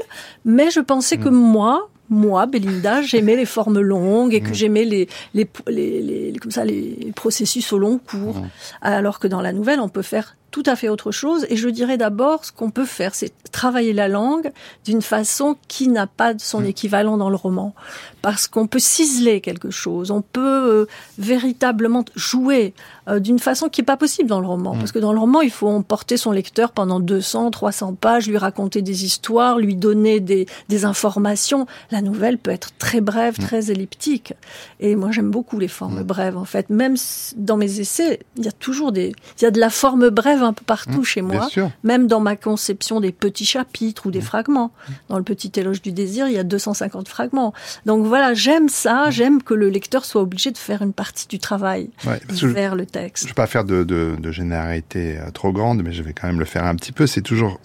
[0.45, 1.34] mais je pensais que hmm.
[1.34, 4.53] moi, moi, Belinda, j'aimais les formes longues et que hmm.
[4.53, 8.38] j'aimais les les, les, comme ça, les processus au long cours.
[8.38, 8.47] Hmm.
[8.82, 11.46] Alors que dans la nouvelle, on peut faire tout à fait autre chose.
[11.50, 14.52] Et je dirais d'abord, ce qu'on peut faire, c'est travailler la langue
[14.86, 17.74] d'une façon qui n'a pas son équivalent dans le roman.
[18.22, 20.86] Parce qu'on peut ciseler quelque chose, on peut euh,
[21.18, 22.74] véritablement jouer
[23.08, 24.76] euh, d'une façon qui n'est pas possible dans le roman.
[24.76, 28.38] Parce que dans le roman, il faut emporter son lecteur pendant 200, 300 pages, lui
[28.38, 31.66] raconter des histoires, lui donner des, des informations.
[31.92, 34.34] La nouvelle peut être très brève, très elliptique.
[34.80, 36.70] Et moi, j'aime beaucoup les formes brèves, en fait.
[36.70, 36.96] Même
[37.38, 40.38] dans mes essais, il y a toujours des, il y a de la forme brève
[40.43, 41.47] un peu partout mmh, chez moi,
[41.84, 44.23] même dans ma conception des petits chapitres ou des mmh.
[44.23, 44.71] fragments.
[45.10, 47.54] Dans le petit éloge du désir, il y a 250 fragments.
[47.86, 49.12] Donc voilà, j'aime ça, mmh.
[49.12, 51.89] j'aime que le lecteur soit obligé de faire une partie du travail
[52.28, 53.23] vers le texte.
[53.23, 56.28] Je ne vais pas faire de, de, généralité euh, trop grande, mais je vais quand
[56.28, 57.08] même le faire un petit peu.
[57.08, 57.60] C'est toujours,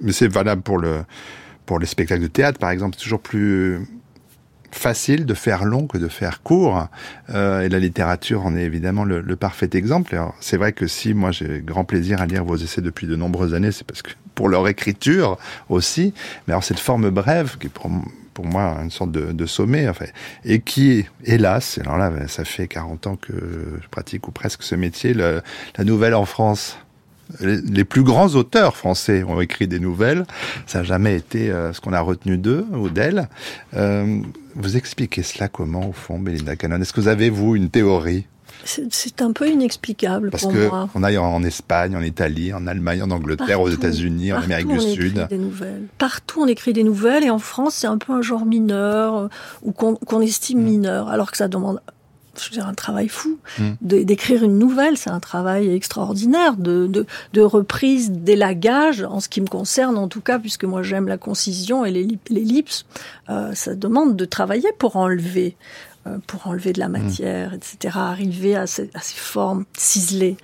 [0.00, 1.04] mais c'est valable pour le
[1.66, 3.86] pour les spectacles de théâtre, par exemple, c'est toujours plus
[4.72, 6.88] facile de faire long que de faire court.
[7.30, 10.18] Euh, et la littérature en est évidemment le, parfait exemple.
[10.40, 13.54] C'est vrai que si moi j'ai grand plaisir à lire vos essais depuis de nombreuses
[13.54, 16.14] années, c'est parce que pour leur écriture aussi.
[16.46, 17.90] Mais alors cette forme brève qui pour,
[18.34, 20.12] pour moi une sorte de, de sommet, en fait,
[20.44, 23.32] et qui, hélas, alors là, ça fait 40 ans que
[23.82, 25.42] je pratique ou presque ce métier, la
[25.84, 26.78] nouvelle en France
[27.40, 30.24] les plus grands auteurs français ont écrit des nouvelles.
[30.66, 33.28] Ça n'a jamais été euh, ce qu'on a retenu d'eux ou d'elles.
[33.74, 34.20] Euh,
[34.54, 36.80] vous expliquez cela comment, au fond, Belinda Cannon?
[36.80, 38.26] Est-ce que vous avez, vous, une théorie?
[38.64, 40.88] C'est un peu inexplicable Parce pour que moi.
[40.94, 44.80] on a en Espagne, en Italie, en Allemagne, en Angleterre, aux États-Unis, en Amérique du
[44.80, 45.26] Sud.
[45.28, 45.82] Des nouvelles.
[45.98, 49.28] Partout on écrit des nouvelles et en France c'est un peu un genre mineur euh,
[49.62, 50.64] ou qu'on estime mm.
[50.64, 51.80] mineur, alors que ça demande
[52.38, 53.38] je veux dire, un travail fou.
[53.58, 53.72] Mm.
[53.80, 59.40] D'écrire une nouvelle, c'est un travail extraordinaire de, de, de reprise d'élagage, en ce qui
[59.40, 62.86] me concerne en tout cas, puisque moi j'aime la concision et l'ellipse.
[63.28, 65.56] Euh, ça demande de travailler pour enlever,
[66.06, 66.92] euh, pour enlever de la mm.
[66.92, 70.36] matière, etc., arriver à ces, à ces formes ciselées.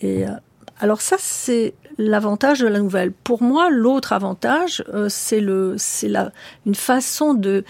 [0.00, 0.32] Et euh,
[0.80, 3.12] alors ça, c'est l'avantage de la nouvelle.
[3.12, 6.32] Pour moi, l'autre avantage, euh, c'est le, c'est la,
[6.66, 7.64] une façon de,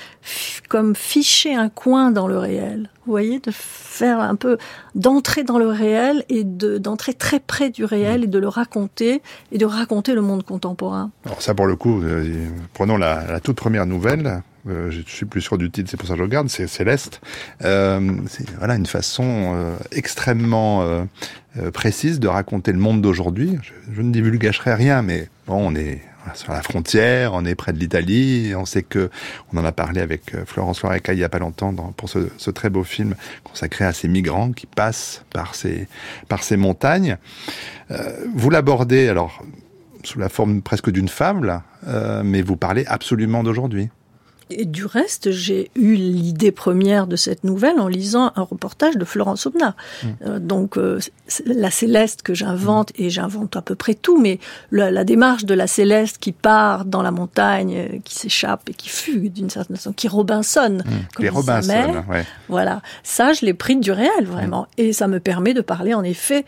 [0.68, 2.90] comme ficher un coin dans le réel.
[3.04, 4.58] Vous voyez, de faire un peu,
[4.94, 9.22] d'entrer dans le réel et de, d'entrer très près du réel et de le raconter
[9.50, 11.10] et de raconter le monde contemporain.
[11.24, 15.26] Alors ça, pour le coup, euh, prenons la, la, toute première nouvelle euh, je suis
[15.26, 17.20] plus sûr du titre, c'est pour ça que je regarde, c'est Céleste.
[17.64, 18.00] Euh,
[18.58, 21.04] voilà une façon euh, extrêmement euh,
[21.58, 23.58] euh, précise de raconter le monde d'aujourd'hui.
[23.92, 26.02] Je, ne divulgacherai rien, mais bon, on est
[26.34, 29.10] sur la frontière, on est près de l'Italie, on sait que
[29.52, 32.52] on en a parlé avec Florence Loireca il y a pas longtemps pour ce, ce,
[32.52, 35.88] très beau film consacré à ces migrants qui passent par ces
[36.28, 37.16] par ces montagnes.
[38.36, 39.42] vous l'abordez alors
[40.04, 41.60] sous la forme presque d'une fable,
[42.22, 43.90] mais vous parlez absolument d'aujourd'hui.
[44.50, 49.04] Et du reste, j'ai eu l'idée première de cette nouvelle en lisant un reportage de
[49.04, 49.74] Florence Aubenas.
[50.02, 50.08] Mmh.
[50.26, 50.98] Euh, donc, euh,
[51.46, 53.02] la Céleste que j'invente, mmh.
[53.02, 54.38] et j'invente à peu près tout, mais
[54.70, 58.74] la, la, démarche de la Céleste qui part dans la montagne, euh, qui s'échappe et
[58.74, 60.78] qui fugue d'une certaine façon, qui Robinson.
[60.84, 60.90] Mmh.
[61.14, 62.26] Comme Les Robinson, ouais.
[62.48, 62.82] Voilà.
[63.02, 64.66] Ça, je l'ai pris du réel, vraiment.
[64.78, 66.44] Et ça me permet de parler, en effet,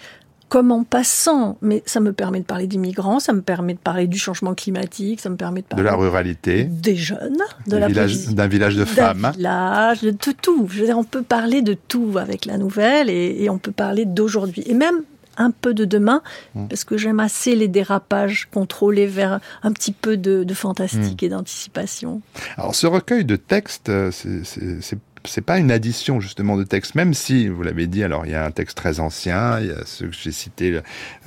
[0.48, 4.06] comme en passant, mais ça me permet de parler d'immigrants, ça me permet de parler
[4.06, 7.86] du changement climatique, ça me permet de parler de la ruralité, des jeunes, de d'un
[7.88, 8.16] village,
[8.48, 10.68] village, de femmes, village, de tout.
[10.70, 13.72] Je veux dire, on peut parler de tout avec la nouvelle et, et on peut
[13.72, 15.02] parler d'aujourd'hui et même
[15.36, 16.22] un peu de demain,
[16.54, 16.68] mmh.
[16.68, 21.24] parce que j'aime assez les dérapages contrôlés vers un petit peu de, de fantastique mmh.
[21.24, 22.22] et d'anticipation.
[22.56, 27.14] Alors ce recueil de textes, euh, c'est c'est pas une addition justement de textes, même
[27.14, 28.04] si vous l'avez dit.
[28.04, 30.80] Alors il y a un texte très ancien, il y a ceux que j'ai cités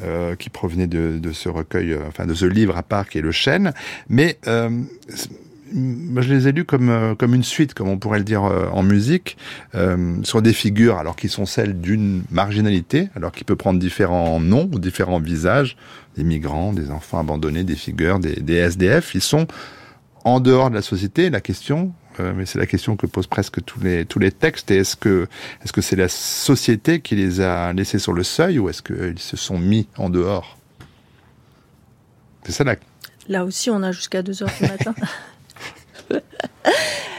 [0.04, 3.22] euh, qui provenaient de, ce recueil, euh, enfin de ce livre à part qui est
[3.22, 3.74] le Chêne,
[4.10, 4.70] mais euh,
[5.74, 9.36] je les ai lus comme comme une suite, comme on pourrait le dire en musique,
[10.24, 14.70] sur des figures, alors qui sont celles d'une marginalité, alors qui peut prendre différents noms
[14.74, 15.76] ou différents visages,
[16.16, 19.14] des migrants, des enfants abandonnés, des figures, des, des SDF.
[19.14, 19.46] Ils sont
[20.24, 21.30] en dehors de la société.
[21.30, 24.72] La question, euh, mais c'est la question que posent presque tous les tous les textes.
[24.72, 25.28] Et est-ce que
[25.64, 29.20] est-ce que c'est la société qui les a laissés sur le seuil ou est-ce qu'ils
[29.20, 30.58] se sont mis en dehors?
[32.44, 32.76] C'est ça la.
[33.28, 34.96] Là aussi, on a jusqu'à 2 heures du matin.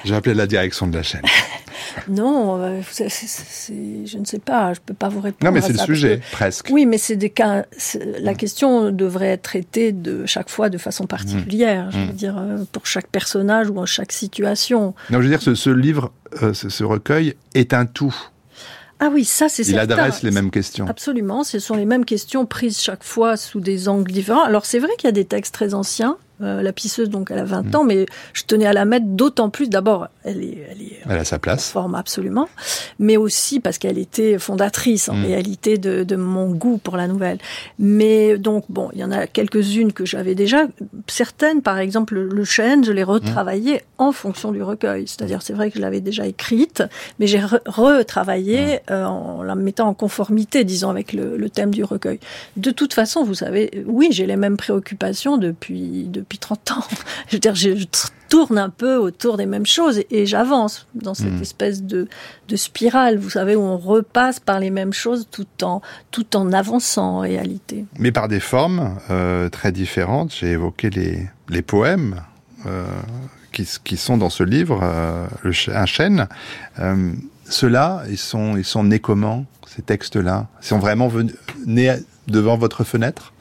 [0.04, 1.22] J'ai appelé la direction de la chaîne.
[2.08, 5.44] Non, euh, c est, c est, je ne sais pas, je peux pas vous répondre.
[5.44, 6.68] Non, mais c'est le sujet, que, presque.
[6.72, 7.64] Oui, mais c'est des cas.
[8.20, 11.86] La question devrait être traitée de chaque fois de façon particulière.
[11.86, 11.90] Mmh.
[11.92, 12.12] Je veux mmh.
[12.12, 14.94] dire, euh, pour chaque personnage ou en chaque situation.
[15.10, 16.12] Non, je veux dire, ce, ce livre,
[16.42, 18.14] euh, ce, ce recueil est un tout.
[19.00, 19.66] Ah oui, ça c'est.
[19.68, 20.86] Il adresse les mêmes questions.
[20.88, 24.42] Absolument, ce sont les mêmes questions prises chaque fois sous des angles différents.
[24.42, 27.38] Alors c'est vrai qu'il y a des textes très anciens euh, la pisseuse, donc elle
[27.38, 27.76] a 20 mmh.
[27.76, 29.68] ans, mais je tenais à la mettre d'autant plus.
[29.68, 32.48] D'abord, elle est, elle est, elle a sa place, forme absolument,
[33.00, 35.24] mais aussi parce qu'elle était fondatrice en mmh.
[35.24, 37.38] réalité de, de, mon goût pour la nouvelle.
[37.80, 40.66] Mais donc bon, il y en a quelques-unes que j'avais déjà.
[41.08, 44.02] Certaines, par exemple, le, chêne, je l'ai retravaillé mmh.
[44.02, 45.08] en fonction du recueil.
[45.08, 46.84] C'est-à-dire, c'est vrai que je l'avais déjà écrite,
[47.18, 51.72] mais j'ai re retravaillé euh, en la mettant en conformité, disons, avec le, le, thème
[51.72, 52.20] du recueil.
[52.56, 56.84] De toute façon, vous savez, oui, j'ai les mêmes préoccupations depuis, depuis depuis 30 ans.
[57.28, 57.86] Je veux dire, je, je
[58.28, 61.42] tourne un peu autour des mêmes choses et, et j'avance dans cette mmh.
[61.42, 62.08] espèce de,
[62.48, 66.52] de spirale, vous savez, où on repasse par les mêmes choses tout en, tout en
[66.52, 67.86] avançant en réalité.
[67.98, 70.34] Mais par des formes euh, très différentes.
[70.34, 72.22] J'ai évoqué les, les poèmes.
[72.66, 72.84] Euh,
[73.52, 76.26] qui, qui, sont dans ce livre, euh, le, un chêne.
[77.48, 80.48] Ceux-là, ils sont, ils sont nés comment Ces textes-là?
[80.60, 81.34] Ils sont vraiment venus,
[81.66, 81.94] nés
[82.26, 83.32] devant votre fenêtre?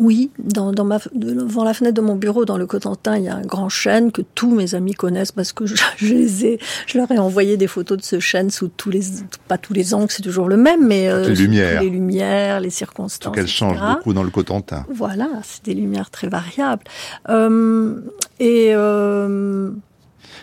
[0.00, 3.28] Oui, dans, dans ma, devant la fenêtre de mon bureau, dans le Cotentin, il y
[3.28, 6.58] a un grand chêne que tous mes amis connaissent parce que je, je, les ai,
[6.86, 9.02] je leur ai envoyé des photos de ce chêne sous tous les,
[9.48, 12.70] pas tous les angles, c'est toujours le même, mais euh, les lumières, les lumières, les
[12.70, 13.34] circonstances.
[13.34, 14.84] Qu'elles changent beaucoup dans le Cotentin.
[14.88, 16.84] Voilà, c'est des lumières très variables.
[17.28, 18.00] Euh,
[18.38, 19.70] et euh,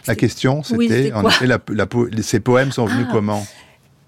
[0.07, 1.87] la question, c'était, oui, en effet, la, la,
[2.21, 3.45] ces poèmes sont venus ah, comment?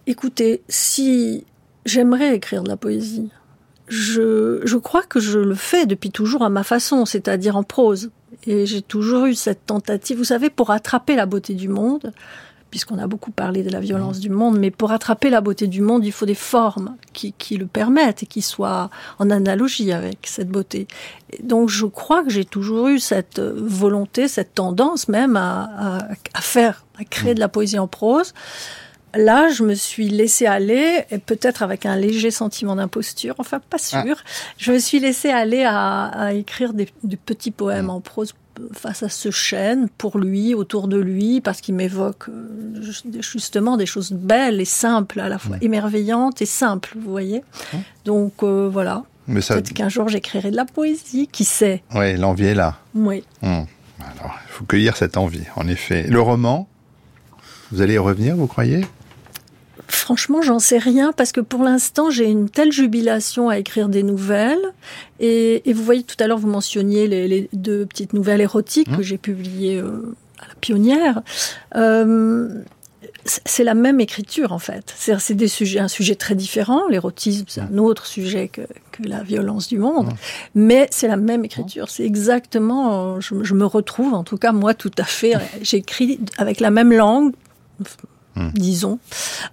[0.08, 1.46] Écoutez, si
[1.86, 3.30] j'aimerais écrire de la poésie
[3.88, 8.10] je, je crois que je le fais depuis toujours à ma façon, c'est-à-dire en prose.
[8.48, 12.12] Et j'ai toujours eu cette tentative, vous savez, pour attraper la beauté du monde,
[12.70, 14.22] puisqu'on a beaucoup parlé de la violence mmh.
[14.22, 17.58] du monde, mais pour attraper la beauté du monde, il faut des formes qui, qui
[17.58, 20.88] le permettent et qui soient en analogie avec cette beauté.
[21.32, 25.98] Et donc je crois que j'ai toujours eu cette volonté, cette tendance même à, à,
[26.34, 27.36] à faire, à créer mmh.
[27.36, 28.34] de la poésie en prose.
[29.16, 33.78] Là, je me suis laissée aller, et peut-être avec un léger sentiment d'imposture, enfin pas
[33.78, 34.16] sûr.
[34.18, 34.30] Ah.
[34.57, 37.91] Je me suis laissée aller à, à écrire des, des, petits poèmes mmh.
[37.91, 38.34] en prose
[38.74, 42.82] face à ce chêne, pour lui, autour de lui, parce qu'il m'évoque euh,
[43.22, 47.43] justement des choses belles et simples, à la fois émerveillantes et simples, vous voyez.
[48.05, 49.03] Donc euh, voilà.
[49.28, 49.55] Mais ça...
[49.55, 51.84] Peut-être qu'un jour j'écrirai de la poésie, qui sait?
[51.93, 52.78] Oui, l'envie est là.
[52.93, 53.24] Oui.
[53.41, 56.03] Alors, il faut cueillir cette envie, en effet.
[56.03, 56.68] Le roman,
[57.72, 58.86] vous allez y revenir, vous croyez?
[59.88, 64.04] Franchement, j'en sais rien parce que pour l'instant, j'ai une telle jubilation à écrire des
[64.04, 64.74] nouvelles.
[65.20, 68.90] Et, et vous voyez, tout à l'heure, vous mentionniez les, les, deux petites nouvelles érotiques
[68.90, 68.98] mmh.
[68.98, 71.22] que j'ai publiées euh, à la pionnière.
[71.76, 72.64] Euh,
[73.28, 74.94] c'est la même écriture en fait.
[74.96, 76.88] C'est des sujets, un sujet très différent.
[76.90, 78.62] L'érotisme, c'est un autre sujet que,
[78.92, 80.10] que, la violence du monde,
[80.54, 81.90] mais c'est la même écriture.
[81.90, 83.20] C'est exactement.
[83.20, 85.34] Je, je, me retrouve, en tout cas moi, tout à fait.
[85.62, 87.34] J'écris avec la même langue,
[88.36, 88.50] Hmm.
[88.54, 89.00] disons,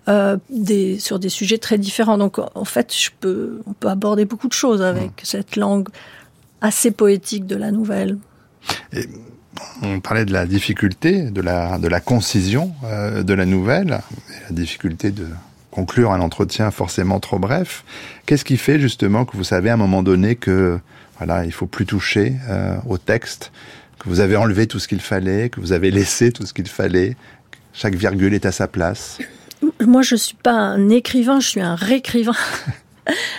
[0.09, 2.19] euh, des, sur des sujets très différents.
[2.19, 5.25] Donc en fait, je peux, on peut aborder beaucoup de choses avec hmm.
[5.25, 5.89] cette langue
[6.61, 8.19] assez poétique de la nouvelle.
[8.93, 9.09] Et
[9.83, 14.51] on parlait de la difficulté, de la, de la concision euh, de la nouvelle, la
[14.51, 15.27] difficulté de
[15.71, 17.85] conclure un entretien forcément trop bref.
[18.27, 20.79] Qu'est-ce qui fait justement que vous savez à un moment donné que
[21.19, 23.53] voilà, il faut plus toucher euh, au texte,
[23.99, 26.69] que vous avez enlevé tout ce qu'il fallait, que vous avez laissé tout ce qu'il
[26.69, 27.17] fallait,
[27.73, 29.19] chaque virgule est à sa place.
[29.81, 32.35] Moi, je suis pas un écrivain, je suis un réécrivain.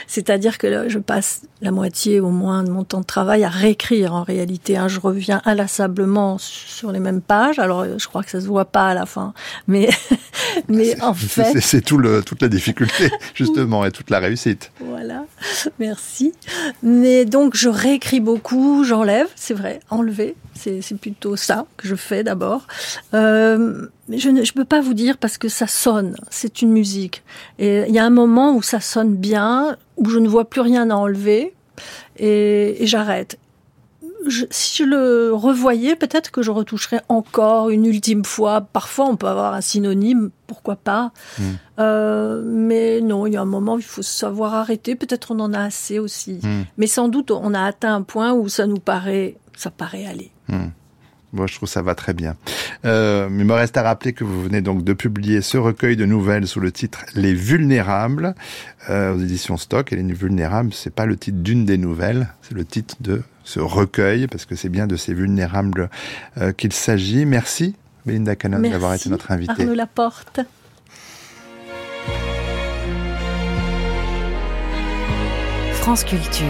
[0.07, 4.13] C'est-à-dire que je passe la moitié au moins de mon temps de travail à réécrire
[4.13, 4.75] en réalité.
[4.75, 4.89] Hein.
[4.89, 7.59] Je reviens inlassablement sur les mêmes pages.
[7.59, 9.33] Alors je crois que ça se voit pas à la fin,
[9.67, 9.89] mais
[10.67, 14.71] mais en fait c'est tout le toute la difficulté justement et toute la réussite.
[14.81, 15.25] Voilà,
[15.79, 16.33] merci.
[16.81, 22.23] Mais donc je réécris beaucoup, j'enlève, c'est vrai, enlever, c'est plutôt ça que je fais
[22.23, 22.67] d'abord.
[23.13, 27.23] Euh, je ne je peux pas vous dire parce que ça sonne, c'est une musique.
[27.59, 30.61] Et il y a un moment où ça sonne bien, où je ne vois plus
[30.61, 31.53] rien à enlever
[32.17, 33.39] et, j'arrête.
[34.51, 38.61] si je le revoyais, peut-être que je retoucherais encore une ultime fois.
[38.61, 41.11] Parfois, on peut avoir un synonyme, pourquoi pas.
[41.39, 41.43] Hmm.
[41.79, 44.95] Euh, mais non, il y a un moment, il faut savoir arrêter.
[44.95, 46.39] Peut-être on en a assez aussi.
[46.43, 46.63] Hmm.
[46.77, 50.31] Mais sans doute, on a atteint un point où ça nous paraît, ça paraît aller.
[50.47, 50.69] Hmm.
[51.33, 52.35] Moi, je trouve ça va très bien.
[52.85, 55.95] Euh, mais il me reste à rappeler que vous venez donc de publier ce recueil
[55.95, 58.35] de nouvelles sous le titre Les Vulnérables
[58.89, 59.93] euh, aux éditions Stock.
[59.93, 63.59] Et Les Vulnérables, c'est pas le titre d'une des nouvelles, c'est le titre de ce
[63.59, 65.89] recueil parce que c'est bien de ces vulnérables
[66.37, 67.25] euh, qu'il s'agit.
[67.25, 67.75] Merci,
[68.05, 69.65] Belinda Cannon, d'avoir été notre invitée.
[69.65, 70.41] la porte.
[75.73, 76.47] France Culture.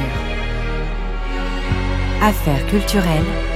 [2.22, 3.53] Affaires culturelles.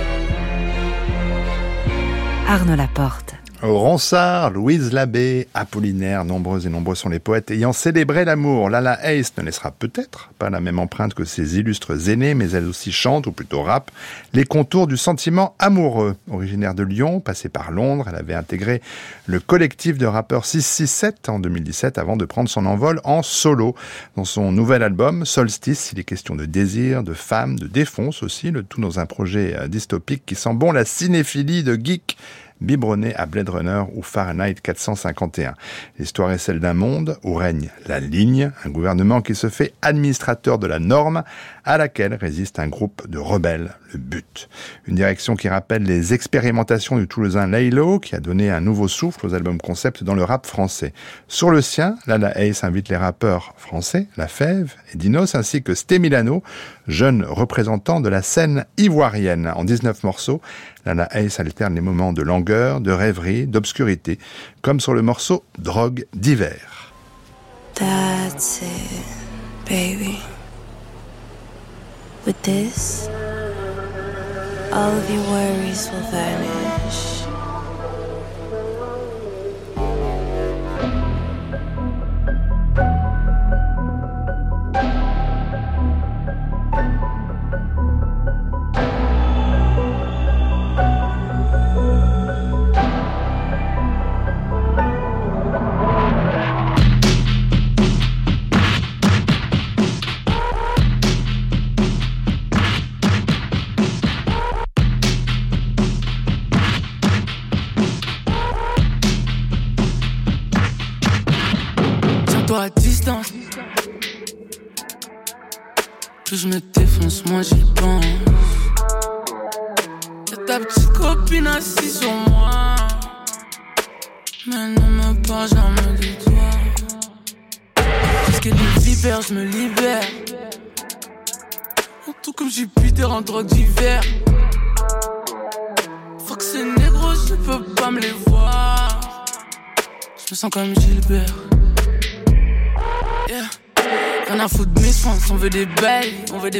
[2.47, 3.36] Arnaud Laporte.
[3.63, 8.69] Ronsard, Louise Labbé, Apollinaire, nombreux et nombreux sont les poètes ayant célébré l'amour.
[8.69, 12.67] Lala Hayes ne laissera peut-être pas la même empreinte que ses illustres aînés, mais elle
[12.67, 13.89] aussi chante, ou plutôt rappe,
[14.33, 16.15] les contours du sentiment amoureux.
[16.31, 18.79] Originaire de Lyon, passée par Londres, elle avait intégré
[19.25, 23.73] le collectif de rappeurs 667 en 2017 avant de prendre son envol en solo.
[24.15, 28.51] Dans son nouvel album, Solstice, il est question de désir, de femme, de défonce aussi,
[28.51, 32.17] le tout dans un projet euh, dystopique qui sent bon la cinéphilie de geek
[32.61, 35.53] biberonné à Blade Runner ou Fahrenheit 451.
[35.99, 40.59] L'histoire est celle d'un monde où règne la ligne, un gouvernement qui se fait administrateur
[40.59, 41.23] de la norme
[41.65, 44.49] à laquelle résiste un groupe de rebelles, le but.
[44.87, 49.25] Une direction qui rappelle les expérimentations du Toulousain Laylo, qui a donné un nouveau souffle
[49.25, 50.93] aux albums concept dans le rap français.
[51.27, 55.73] Sur le sien, Lala Ace invite les rappeurs français, La Fève et Dinos, ainsi que
[55.73, 56.43] Sté Milano,
[56.87, 59.51] jeune représentant de la scène ivoirienne.
[59.55, 60.41] En 19 morceaux,
[60.85, 64.19] Lala Ace alterne les moments de langueur, de rêverie, d'obscurité,
[64.61, 66.93] comme sur le morceau Drogue d'hiver.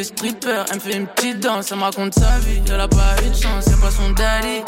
[0.07, 0.65] Strippers.
[0.69, 2.61] Elle me fait une petite danse, elle me raconte sa vie.
[2.67, 4.63] Elle a pas eu de chance, c'est pas son daddy.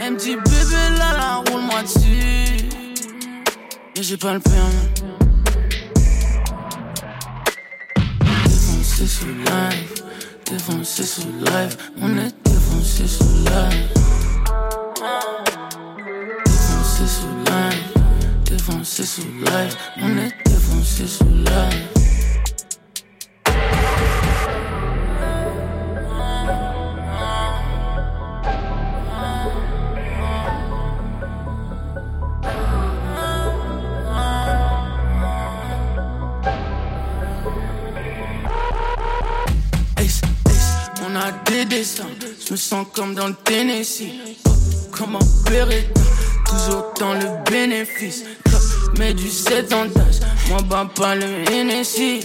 [0.00, 2.68] Elle me dit bébé là là, roule-moi dessus.
[3.96, 4.90] Mais j'ai pas le permis.
[8.44, 10.02] Défoncé sous live,
[10.50, 13.88] défoncé sous live, on est défoncé sous live.
[16.44, 18.04] Défoncé sous live,
[18.44, 21.95] défoncé sous live, on est défoncé sous live.
[41.76, 44.08] Je me sens comme dans le Tennessee.
[44.90, 46.00] Comme un Beretta,
[46.46, 48.24] toujours dans le bénéfice.
[48.98, 52.20] Mais du 7 en tâche, moi pas le NSI.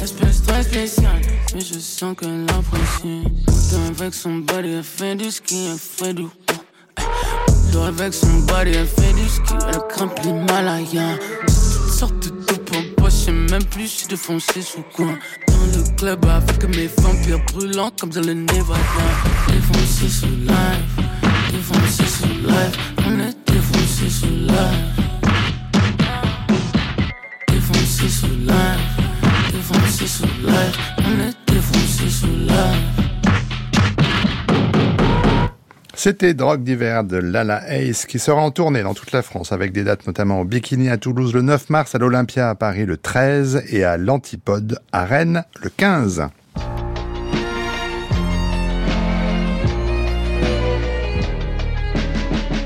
[0.00, 1.20] Espèce très spéciale,
[1.52, 3.24] mais je sens qu'elle apprécie.
[3.48, 6.26] Autant avec son body, elle fait du ski, elle fait du.
[7.66, 11.18] Toujours avec son body, elle fait du ski, elle grimpe l'Himalaya.
[11.90, 15.18] Sorte de dope en poche, même plus, je défoncé sous coin.
[15.98, 18.78] Club avec mes vampires brûlants comme dans le Nevada.
[19.48, 21.06] Défoncé sous live,
[21.50, 25.07] défoncé sous live, on est défoncé sous live.
[36.00, 39.72] C'était Drogue d'hiver de Lala Ace qui sera en tournée dans toute la France avec
[39.72, 42.96] des dates notamment au Bikini à Toulouse le 9 mars, à l'Olympia à Paris le
[42.96, 46.28] 13 et à l'Antipode à Rennes le 15.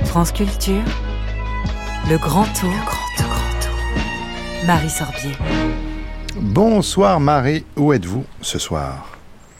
[0.04, 0.84] France Culture,
[2.10, 4.66] le grand tour, le grand tour, grand tour.
[4.66, 5.32] Marie Sorbier.
[6.36, 9.11] Bonsoir Marie, où êtes-vous ce soir?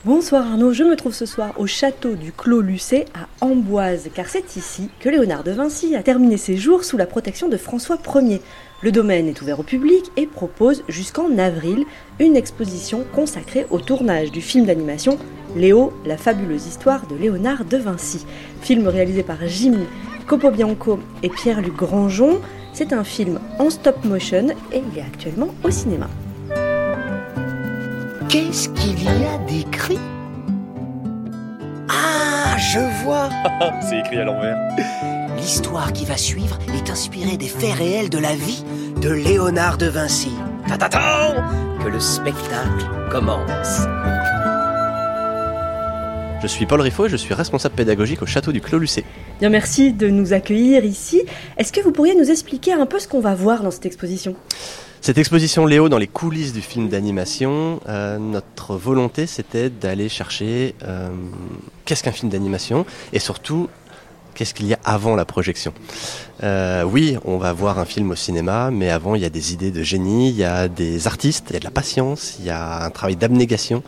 [0.05, 4.27] Bonsoir Arnaud, je me trouve ce soir au château du Clos Lucé à Amboise, car
[4.29, 7.99] c'est ici que Léonard de Vinci a terminé ses jours sous la protection de François
[8.17, 8.43] Ier.
[8.83, 11.85] Le domaine est ouvert au public et propose jusqu'en avril
[12.19, 15.19] une exposition consacrée au tournage du film d'animation
[15.55, 18.27] Léo, la fabuleuse histoire de Léonard de Vinci.
[18.61, 19.87] Film réalisé par Jimmy
[20.27, 22.41] Copobianco et Pierre-Luc Grangeon.
[22.73, 26.09] C'est un film en stop motion et il est actuellement au cinéma.
[28.33, 29.99] Qu'est-ce qu'il y a d'écrit?
[31.91, 33.29] Ah, je vois
[33.83, 34.57] C'est écrit à l'envers.
[35.37, 38.65] L'histoire qui va suivre est inspirée des faits réels de la vie
[39.03, 40.33] de Léonard de Vinci.
[40.67, 41.45] Ta-ta-ta
[41.85, 43.83] Que le spectacle commence.
[46.41, 49.05] Je suis Paul Riffaut et je suis responsable pédagogique au château du Clos Lucé.
[49.41, 51.21] Bien, merci de nous accueillir ici.
[51.59, 54.35] Est-ce que vous pourriez nous expliquer un peu ce qu'on va voir dans cette exposition?
[55.03, 60.77] Cette exposition Léo dans les coulisses du film d'animation, euh, notre volonté c'était d'aller chercher
[60.85, 61.09] euh,
[61.85, 63.69] qu'est-ce qu'un film d'animation et surtout
[64.37, 65.75] qu'est-ce qu'il y a avant la projection.
[66.45, 69.53] Euh, oui, on va voir un film au cinéma, mais avant il y a des
[69.53, 72.45] idées de génie, il y a des artistes, il y a de la patience, il
[72.45, 73.83] y a un travail d'abnégation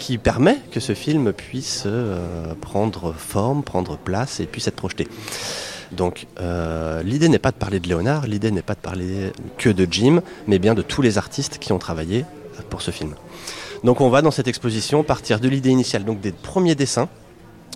[0.00, 5.08] qui permet que ce film puisse euh, prendre forme, prendre place et puisse être projeté.
[5.92, 9.68] Donc euh, l'idée n'est pas de parler de Léonard, l'idée n'est pas de parler que
[9.68, 12.24] de Jim, mais bien de tous les artistes qui ont travaillé
[12.70, 13.14] pour ce film.
[13.84, 17.08] Donc on va dans cette exposition partir de l'idée initiale, donc des premiers dessins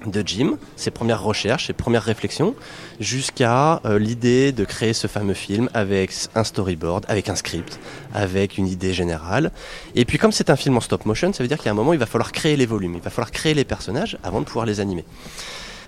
[0.05, 2.55] de Jim, ses premières recherches, ses premières réflexions,
[3.01, 7.81] jusqu'à euh, l'idée de créer ce fameux film avec un storyboard, avec un script,
[8.15, 9.51] avec une idée générale.
[9.95, 11.93] Et puis comme c'est un film en stop motion, ça veut dire a un moment,
[11.93, 14.67] il va falloir créer les volumes, il va falloir créer les personnages avant de pouvoir
[14.67, 15.05] les animer.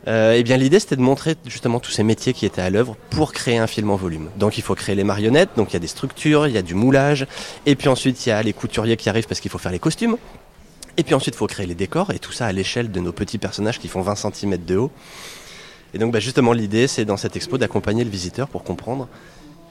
[0.09, 2.97] Euh, et bien l'idée c'était de montrer justement tous ces métiers qui étaient à l'œuvre
[3.11, 4.31] pour créer un film en volume.
[4.37, 6.63] Donc il faut créer les marionnettes, donc il y a des structures, il y a
[6.63, 7.27] du moulage,
[7.67, 9.79] et puis ensuite il y a les couturiers qui arrivent parce qu'il faut faire les
[9.79, 10.17] costumes.
[10.99, 13.13] Et puis ensuite, il faut créer les décors, et tout ça à l'échelle de nos
[13.13, 14.91] petits personnages qui font 20 cm de haut.
[15.95, 19.09] Et donc, bah, justement, l'idée, c'est dans cette expo d'accompagner le visiteur pour comprendre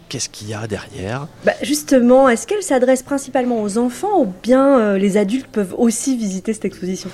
[0.08, 1.28] qu'est-ce qu'il y a derrière.
[1.46, 6.16] Bah, justement, est-ce qu'elle s'adresse principalement aux enfants ou bien euh, les adultes peuvent aussi
[6.16, 7.10] visiter cette exposition?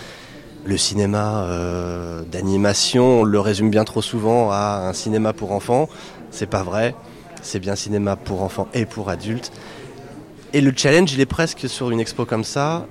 [0.66, 5.90] Le cinéma euh, d'animation, on le résume bien trop souvent à un cinéma pour enfants.
[6.32, 6.96] C'est pas vrai.
[7.42, 9.52] C'est bien cinéma pour enfants et pour adultes.
[10.54, 12.86] Et le challenge, il est presque sur une expo comme ça,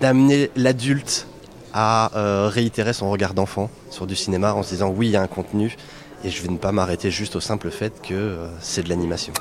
[0.00, 1.26] d'amener l'adulte
[1.72, 5.16] à euh, réitérer son regard d'enfant sur du cinéma en se disant oui il y
[5.16, 5.76] a un contenu
[6.22, 9.32] et je vais ne pas m'arrêter juste au simple fait que euh, c'est de l'animation.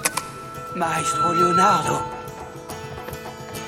[0.75, 1.95] Maestro Leonardo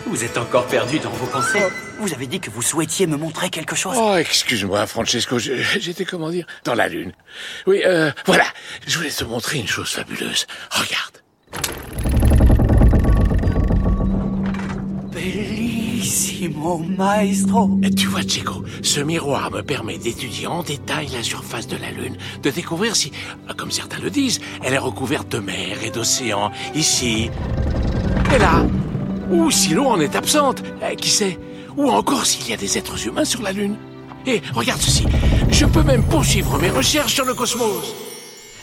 [0.07, 1.59] Vous êtes encore perdu dans vos pensées
[2.03, 6.29] Vous avez dit que vous souhaitiez me montrer quelque chose Oh, excuse-moi, Francesco, j'étais, comment
[6.29, 7.13] dire, dans la lune.
[7.65, 8.43] Oui, euh, voilà,
[8.85, 10.45] je voulais te montrer une chose fabuleuse.
[10.69, 11.23] Regarde.
[15.13, 21.77] Bellissimo, maestro Tu vois, Chico, ce miroir me permet d'étudier en détail la surface de
[21.77, 23.13] la Lune, de découvrir si,
[23.55, 27.29] comme certains le disent, elle est recouverte de mer et d'océans, ici
[28.35, 28.65] et là.
[29.31, 31.39] Ou si l'eau en est absente, eh, qui sait
[31.77, 33.75] Ou encore s'il y a des êtres humains sur la Lune.
[34.25, 35.05] Et regarde ceci,
[35.49, 37.93] je peux même poursuivre mes recherches sur le cosmos.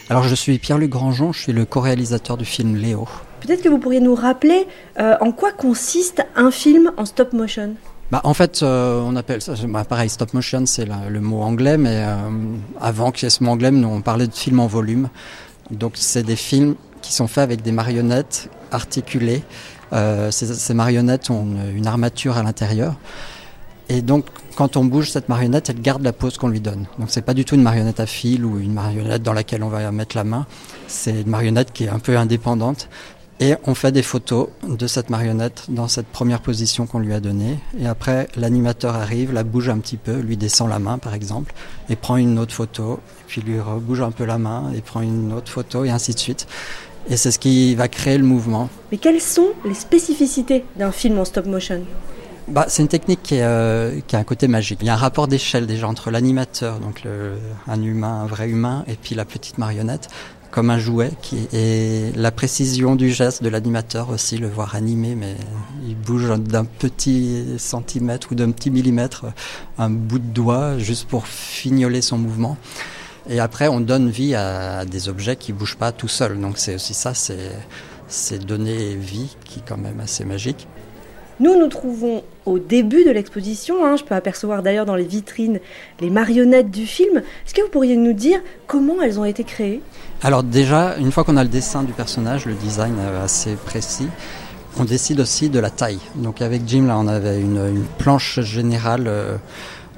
[0.08, 3.06] Alors je suis Pierre-Luc Grandjean, je suis le co-réalisateur du film Léo.
[3.40, 4.66] Peut-être que vous pourriez nous rappeler
[4.98, 7.74] euh, en quoi consiste un film en stop motion?
[8.10, 11.78] Bah, en fait, euh, on appelle ça, bah, pareil, stop motion, c'est le mot anglais,
[11.78, 12.16] mais euh,
[12.80, 15.08] avant qu'il y ait ce mot anglais, nous, on parlait de films en volume.
[15.70, 19.44] Donc, c'est des films qui sont faits avec des marionnettes articulées.
[19.92, 22.96] Euh, ces, ces, marionnettes ont une, armature à l'intérieur.
[23.88, 26.86] Et donc, quand on bouge cette marionnette, elle garde la pose qu'on lui donne.
[26.98, 29.68] Donc, c'est pas du tout une marionnette à fil ou une marionnette dans laquelle on
[29.68, 30.46] va mettre la main.
[30.86, 32.88] C'est une marionnette qui est un peu indépendante
[33.40, 37.20] et on fait des photos de cette marionnette dans cette première position qu'on lui a
[37.20, 37.58] donnée.
[37.78, 41.54] Et après, l'animateur arrive, la bouge un petit peu, lui descend la main par exemple,
[41.88, 45.00] et prend une autre photo, et puis lui rebouge un peu la main, et prend
[45.00, 46.46] une autre photo, et ainsi de suite.
[47.08, 48.68] Et c'est ce qui va créer le mouvement.
[48.92, 51.82] Mais quelles sont les spécificités d'un film en stop motion?
[52.48, 54.80] Bah, c'est une technique qui, est, euh, qui, a un côté magique.
[54.82, 57.34] Il y a un rapport d'échelle déjà entre l'animateur, donc le,
[57.68, 60.08] un humain, un vrai humain, et puis la petite marionnette
[60.50, 65.14] comme un jouet qui est la précision du geste de l'animateur aussi le voir animé
[65.14, 65.36] mais
[65.86, 69.26] il bouge d'un petit centimètre ou d'un petit millimètre
[69.78, 72.56] un bout de doigt juste pour fignoler son mouvement
[73.28, 76.74] et après on donne vie à des objets qui bougent pas tout seuls donc c'est
[76.74, 80.66] aussi ça c'est donner vie qui est quand même assez magique
[81.40, 83.82] nous nous trouvons au début de l'exposition.
[83.82, 83.96] Hein.
[83.96, 85.58] Je peux apercevoir d'ailleurs dans les vitrines
[85.98, 87.16] les marionnettes du film.
[87.16, 89.80] Est-ce que vous pourriez nous dire comment elles ont été créées?
[90.22, 92.94] Alors déjà, une fois qu'on a le dessin du personnage, le design
[93.24, 94.08] assez précis,
[94.78, 96.00] on décide aussi de la taille.
[96.14, 99.06] Donc avec Jim, là, on avait une, une planche générale.
[99.06, 99.36] Euh,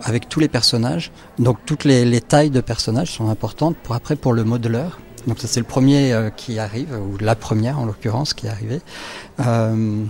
[0.03, 1.13] avec tous les personnages.
[1.39, 4.99] Donc toutes les, les, tailles de personnages sont importantes pour après pour le modeleur.
[5.27, 8.51] Donc ça c'est le premier euh, qui arrive, ou la première en l'occurrence qui est
[8.51, 8.81] arrivée.
[9.41, 10.05] Euh,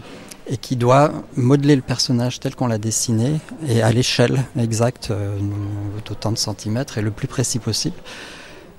[0.47, 5.39] et qui doit modeler le personnage tel qu'on l'a dessiné et à l'échelle exacte euh,
[6.05, 7.97] d'autant de centimètres et le plus précis possible.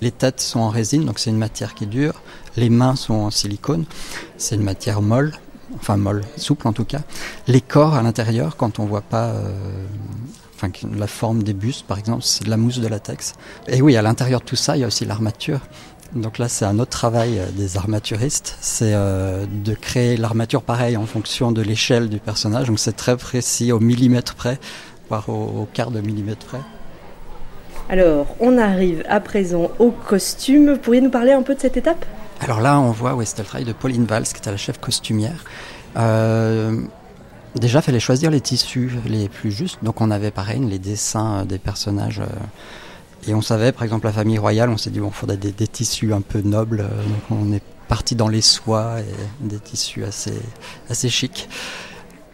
[0.01, 2.21] Les têtes sont en résine, donc c'est une matière qui dure.
[2.57, 3.85] Les mains sont en silicone,
[4.37, 5.31] c'est une matière molle,
[5.75, 7.01] enfin molle, souple en tout cas.
[7.47, 9.85] Les corps à l'intérieur, quand on voit pas euh,
[10.63, 13.33] enfin, la forme des bustes par exemple, c'est de la mousse de latex.
[13.67, 15.59] Et oui, à l'intérieur de tout ça, il y a aussi l'armature.
[16.15, 20.95] Donc là, c'est un autre travail euh, des armaturistes, c'est euh, de créer l'armature pareil
[20.95, 22.67] en fonction de l'échelle du personnage.
[22.67, 24.59] Donc c'est très précis, au millimètre près,
[25.09, 26.61] voire au, au, quart de millimètre près.
[27.89, 30.77] Alors, on arrive à présent au costume.
[30.77, 32.05] Pourriez nous parler un peu de cette étape?
[32.39, 34.79] Alors là, on voit, oui, c'était le travail de Pauline Valls, qui était la chef
[34.79, 35.43] costumière.
[35.97, 36.77] Euh,
[37.59, 39.79] déjà, il fallait choisir les tissus les plus justes.
[39.83, 42.19] Donc on avait pareil les dessins des personnages.
[42.19, 45.37] Euh, et on savait, par exemple, la famille royale, on s'est dit, bon, il faudrait
[45.37, 46.79] des, tissus un peu nobles.
[46.79, 50.33] Donc on est parti dans les soies et des tissus assez,
[50.89, 51.47] assez chics.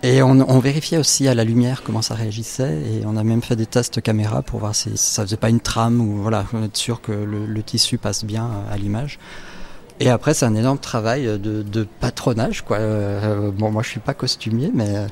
[0.02, 3.58] Et on, vérifiait aussi à la lumière comment ça réagissait et on a même fait
[3.58, 7.02] des tests caméra pour voir si ça faisait pas une trame ou voilà, être sûr
[7.02, 9.20] que le tissu passe bien à l'image.
[10.02, 12.78] Et après, c'est un énorme travail de, patronage, quoi.
[12.78, 15.08] Euh, bon, moi, je suis pas costumier, mais,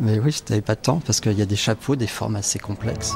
[0.00, 3.14] mais oui, n'avais pas temps parce qu'il y a des chapeaux, des formes assez complexes.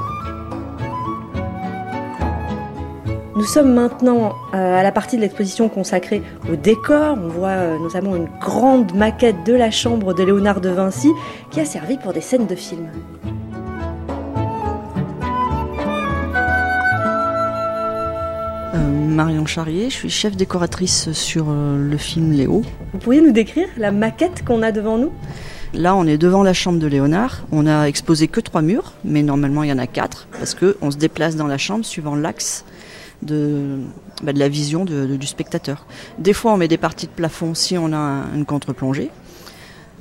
[3.39, 7.17] Nous sommes maintenant euh, à la partie de l'exposition consacrée au décor.
[7.23, 11.13] On voit euh, notamment une grande maquette de la chambre de Léonard de Vinci
[11.53, 12.89] qui a servi pour des scènes de film.
[19.09, 22.63] Marion Charrier, je suis chef décoratrice sur euh, le film Léo.
[22.93, 25.13] Vous pourriez nous décrire la maquette qu'on a devant nous?
[25.75, 27.45] Là, on est devant la chambre de Léonard.
[27.51, 30.77] On a exposé que trois murs, mais normalement il y en a quatre parce que
[30.83, 32.65] on se déplace dans la chambre suivant l'axe
[33.23, 33.79] de,
[34.23, 35.87] bah, de la vision de, de, du spectateur.
[36.19, 39.11] Des fois, on met des parties de plafond si on a un, une contre-plongée.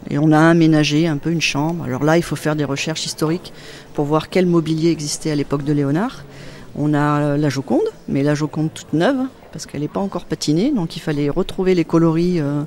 [0.10, 1.86] Et on a aménagé un peu une chambre.
[1.86, 3.52] Alors là, il faut faire des recherches historiques
[3.94, 6.24] pour voir quel mobilier existait à l'époque de Léonard.
[6.78, 10.72] On a la Joconde, mais la Joconde toute neuve, parce qu'elle n'est pas encore patinée,
[10.72, 12.62] donc il fallait retrouver les coloris euh,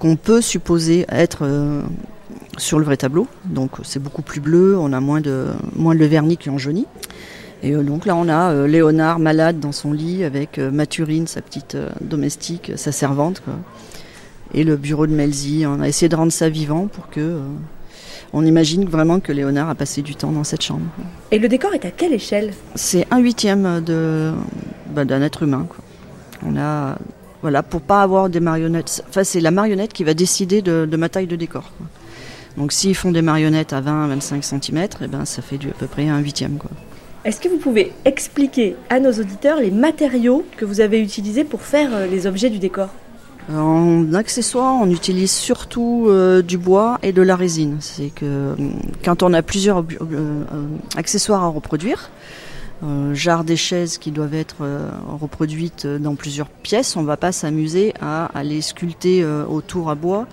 [0.00, 1.82] qu'on peut supposer être euh,
[2.58, 3.28] sur le vrai tableau.
[3.44, 6.86] Donc c'est beaucoup plus bleu, on a moins de, moins de vernis qui en jauni.
[7.62, 11.76] Et euh, donc là, on a Léonard malade dans son lit avec Mathurine, sa petite
[12.00, 13.42] domestique, sa servante.
[14.52, 15.64] Et le bureau de Melzi.
[15.64, 17.38] On a essayé de rendre ça vivant pour que.
[18.34, 20.86] Euh, on imagine vraiment que Léonard a passé du temps dans cette chambre.
[21.30, 22.52] Et le décor est à quelle échelle?
[22.74, 24.32] C'est un huitième de,
[24.94, 25.66] bah, d'un être humain.
[25.68, 25.84] Quoi.
[26.46, 26.98] On a.
[27.42, 29.02] Voilà, pour pas avoir des marionnettes.
[29.08, 31.72] Enfin, c'est la marionnette qui va décider de, de ma taille de décor.
[31.78, 31.86] Quoi.
[32.58, 35.86] Donc, s'ils font des marionnettes à 20-25 cm, eh ben, ça fait du, à peu
[35.86, 36.58] près un huitième.
[36.58, 36.70] Quoi.
[37.24, 41.62] Est-ce que vous pouvez expliquer à nos auditeurs les matériaux que vous avez utilisés pour
[41.62, 42.90] faire les objets du décor?
[43.48, 47.78] En accessoire, on utilise surtout euh, du bois et de la résine.
[47.80, 48.54] C'est que euh,
[49.04, 50.44] quand on a plusieurs euh,
[50.96, 52.10] accessoires à reproduire,
[52.84, 54.64] euh, jarre des chaises qui doivent être
[55.20, 60.26] reproduites dans plusieurs pièces, on ne va pas s'amuser à aller sculpter autour à bois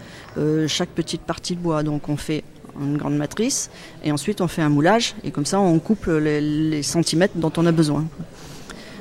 [0.67, 1.83] chaque petite partie de bois.
[1.83, 2.43] Donc on fait
[2.79, 3.69] une grande matrice
[4.03, 7.65] et ensuite on fait un moulage et comme ça on coupe les centimètres dont on
[7.65, 8.05] a besoin.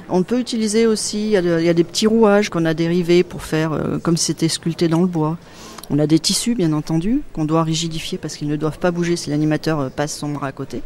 [0.08, 3.72] On peut utiliser aussi, il y a, des petits rouages qu'on a dérivés pour faire
[3.72, 5.36] euh, comme si c'était sculpté dans le bois.
[5.90, 9.16] On a des tissus, bien entendu, qu'on doit rigidifier parce qu'ils ne doivent pas bouger
[9.16, 10.82] si l'animateur euh, passe son bras à côté.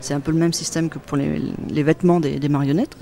[0.00, 2.96] C'est un peu le même système que pour les, vêtements des, marionnettes.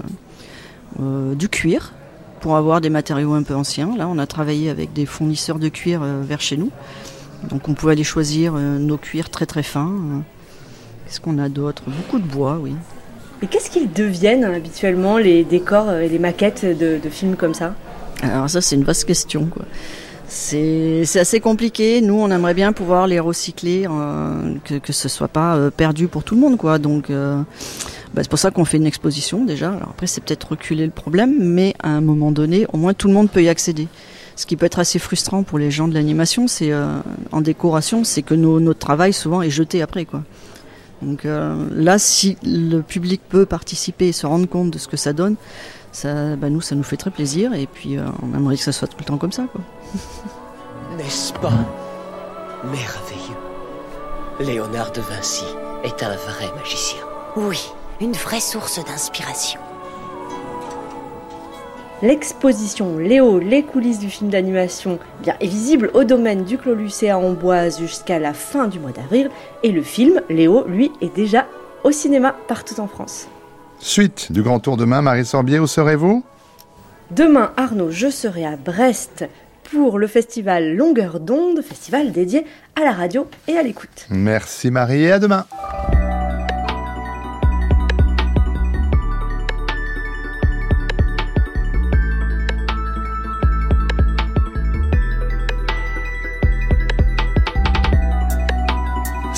[1.00, 1.92] Euh, du cuir,
[2.40, 3.96] pour avoir des matériaux un peu anciens.
[3.96, 6.70] Là, on a travaillé avec des fournisseurs de cuir vers chez nous.
[7.50, 9.92] Donc on pouvait aller choisir nos cuirs très très fins.
[11.04, 11.82] Qu'est-ce qu'on a d'autre?
[11.86, 12.72] Beaucoup de bois, oui.
[13.42, 17.74] Et qu'est-ce qu'ils deviennent habituellement, les décors et les maquettes de, films comme ça?
[18.22, 19.46] Alors ça, c'est une vaste question.
[19.46, 19.64] quoi.
[20.28, 22.00] C'est c'est assez compliqué.
[22.00, 26.08] Nous, on aimerait bien pouvoir les recycler, euh, que, que ce soit pas euh, perdu
[26.08, 26.56] pour tout le monde.
[26.56, 26.78] quoi.
[26.78, 27.40] Donc, euh,
[28.14, 29.68] bah, c'est pour ça qu'on fait une exposition déjà.
[29.68, 33.08] Alors après, c'est peut-être reculer le problème, mais à un moment donné, au moins tout
[33.08, 33.86] le monde peut y accéder.
[34.34, 36.70] Ce qui peut être assez frustrant pour les gens de l'animation, c'est
[37.32, 40.04] en décoration, c'est que notre travail souvent est jeté après.
[40.04, 40.24] quoi.
[41.06, 44.96] Donc euh, là, si le public peut participer et se rendre compte de ce que
[44.96, 45.36] ça donne,
[45.92, 47.54] ça, bah, nous, ça nous fait très plaisir.
[47.54, 49.44] Et puis, euh, on aimerait que ça soit tout le temps comme ça.
[49.52, 49.60] Quoi.
[50.96, 51.52] N'est-ce pas
[52.64, 53.36] merveilleux?
[54.40, 55.44] Léonard de Vinci
[55.84, 56.98] est un vrai magicien.
[57.36, 57.60] Oui,
[58.00, 59.60] une vraie source d'inspiration.
[62.02, 67.08] L'exposition Léo, les coulisses du film d'animation, bien est visible au domaine du Clos Lucé
[67.08, 69.30] à Amboise jusqu'à la fin du mois d'avril.
[69.62, 71.46] Et le film, Léo, lui, est déjà
[71.84, 73.28] au cinéma partout en France.
[73.78, 76.22] Suite du Grand Tour demain, Marie Sorbier, où serez-vous?
[77.12, 79.24] Demain, Arnaud, je serai à Brest
[79.70, 82.44] pour le festival Longueur d'onde, festival dédié
[82.78, 84.06] à la radio et à l'écoute.
[84.10, 85.46] Merci Marie et à demain.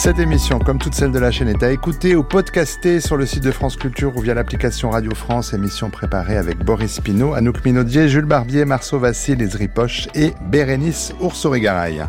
[0.09, 3.27] Cette émission, comme toutes celles de la chaîne, est à écouter ou podcaster sur le
[3.27, 5.53] site de France Culture ou via l'application Radio France.
[5.53, 11.13] Émission préparée avec Boris Pinault, Anouk Minaudier, Jules Barbier, Marceau Vassil, Les Ripoche et Bérénice
[11.21, 12.01] Oursourigaray.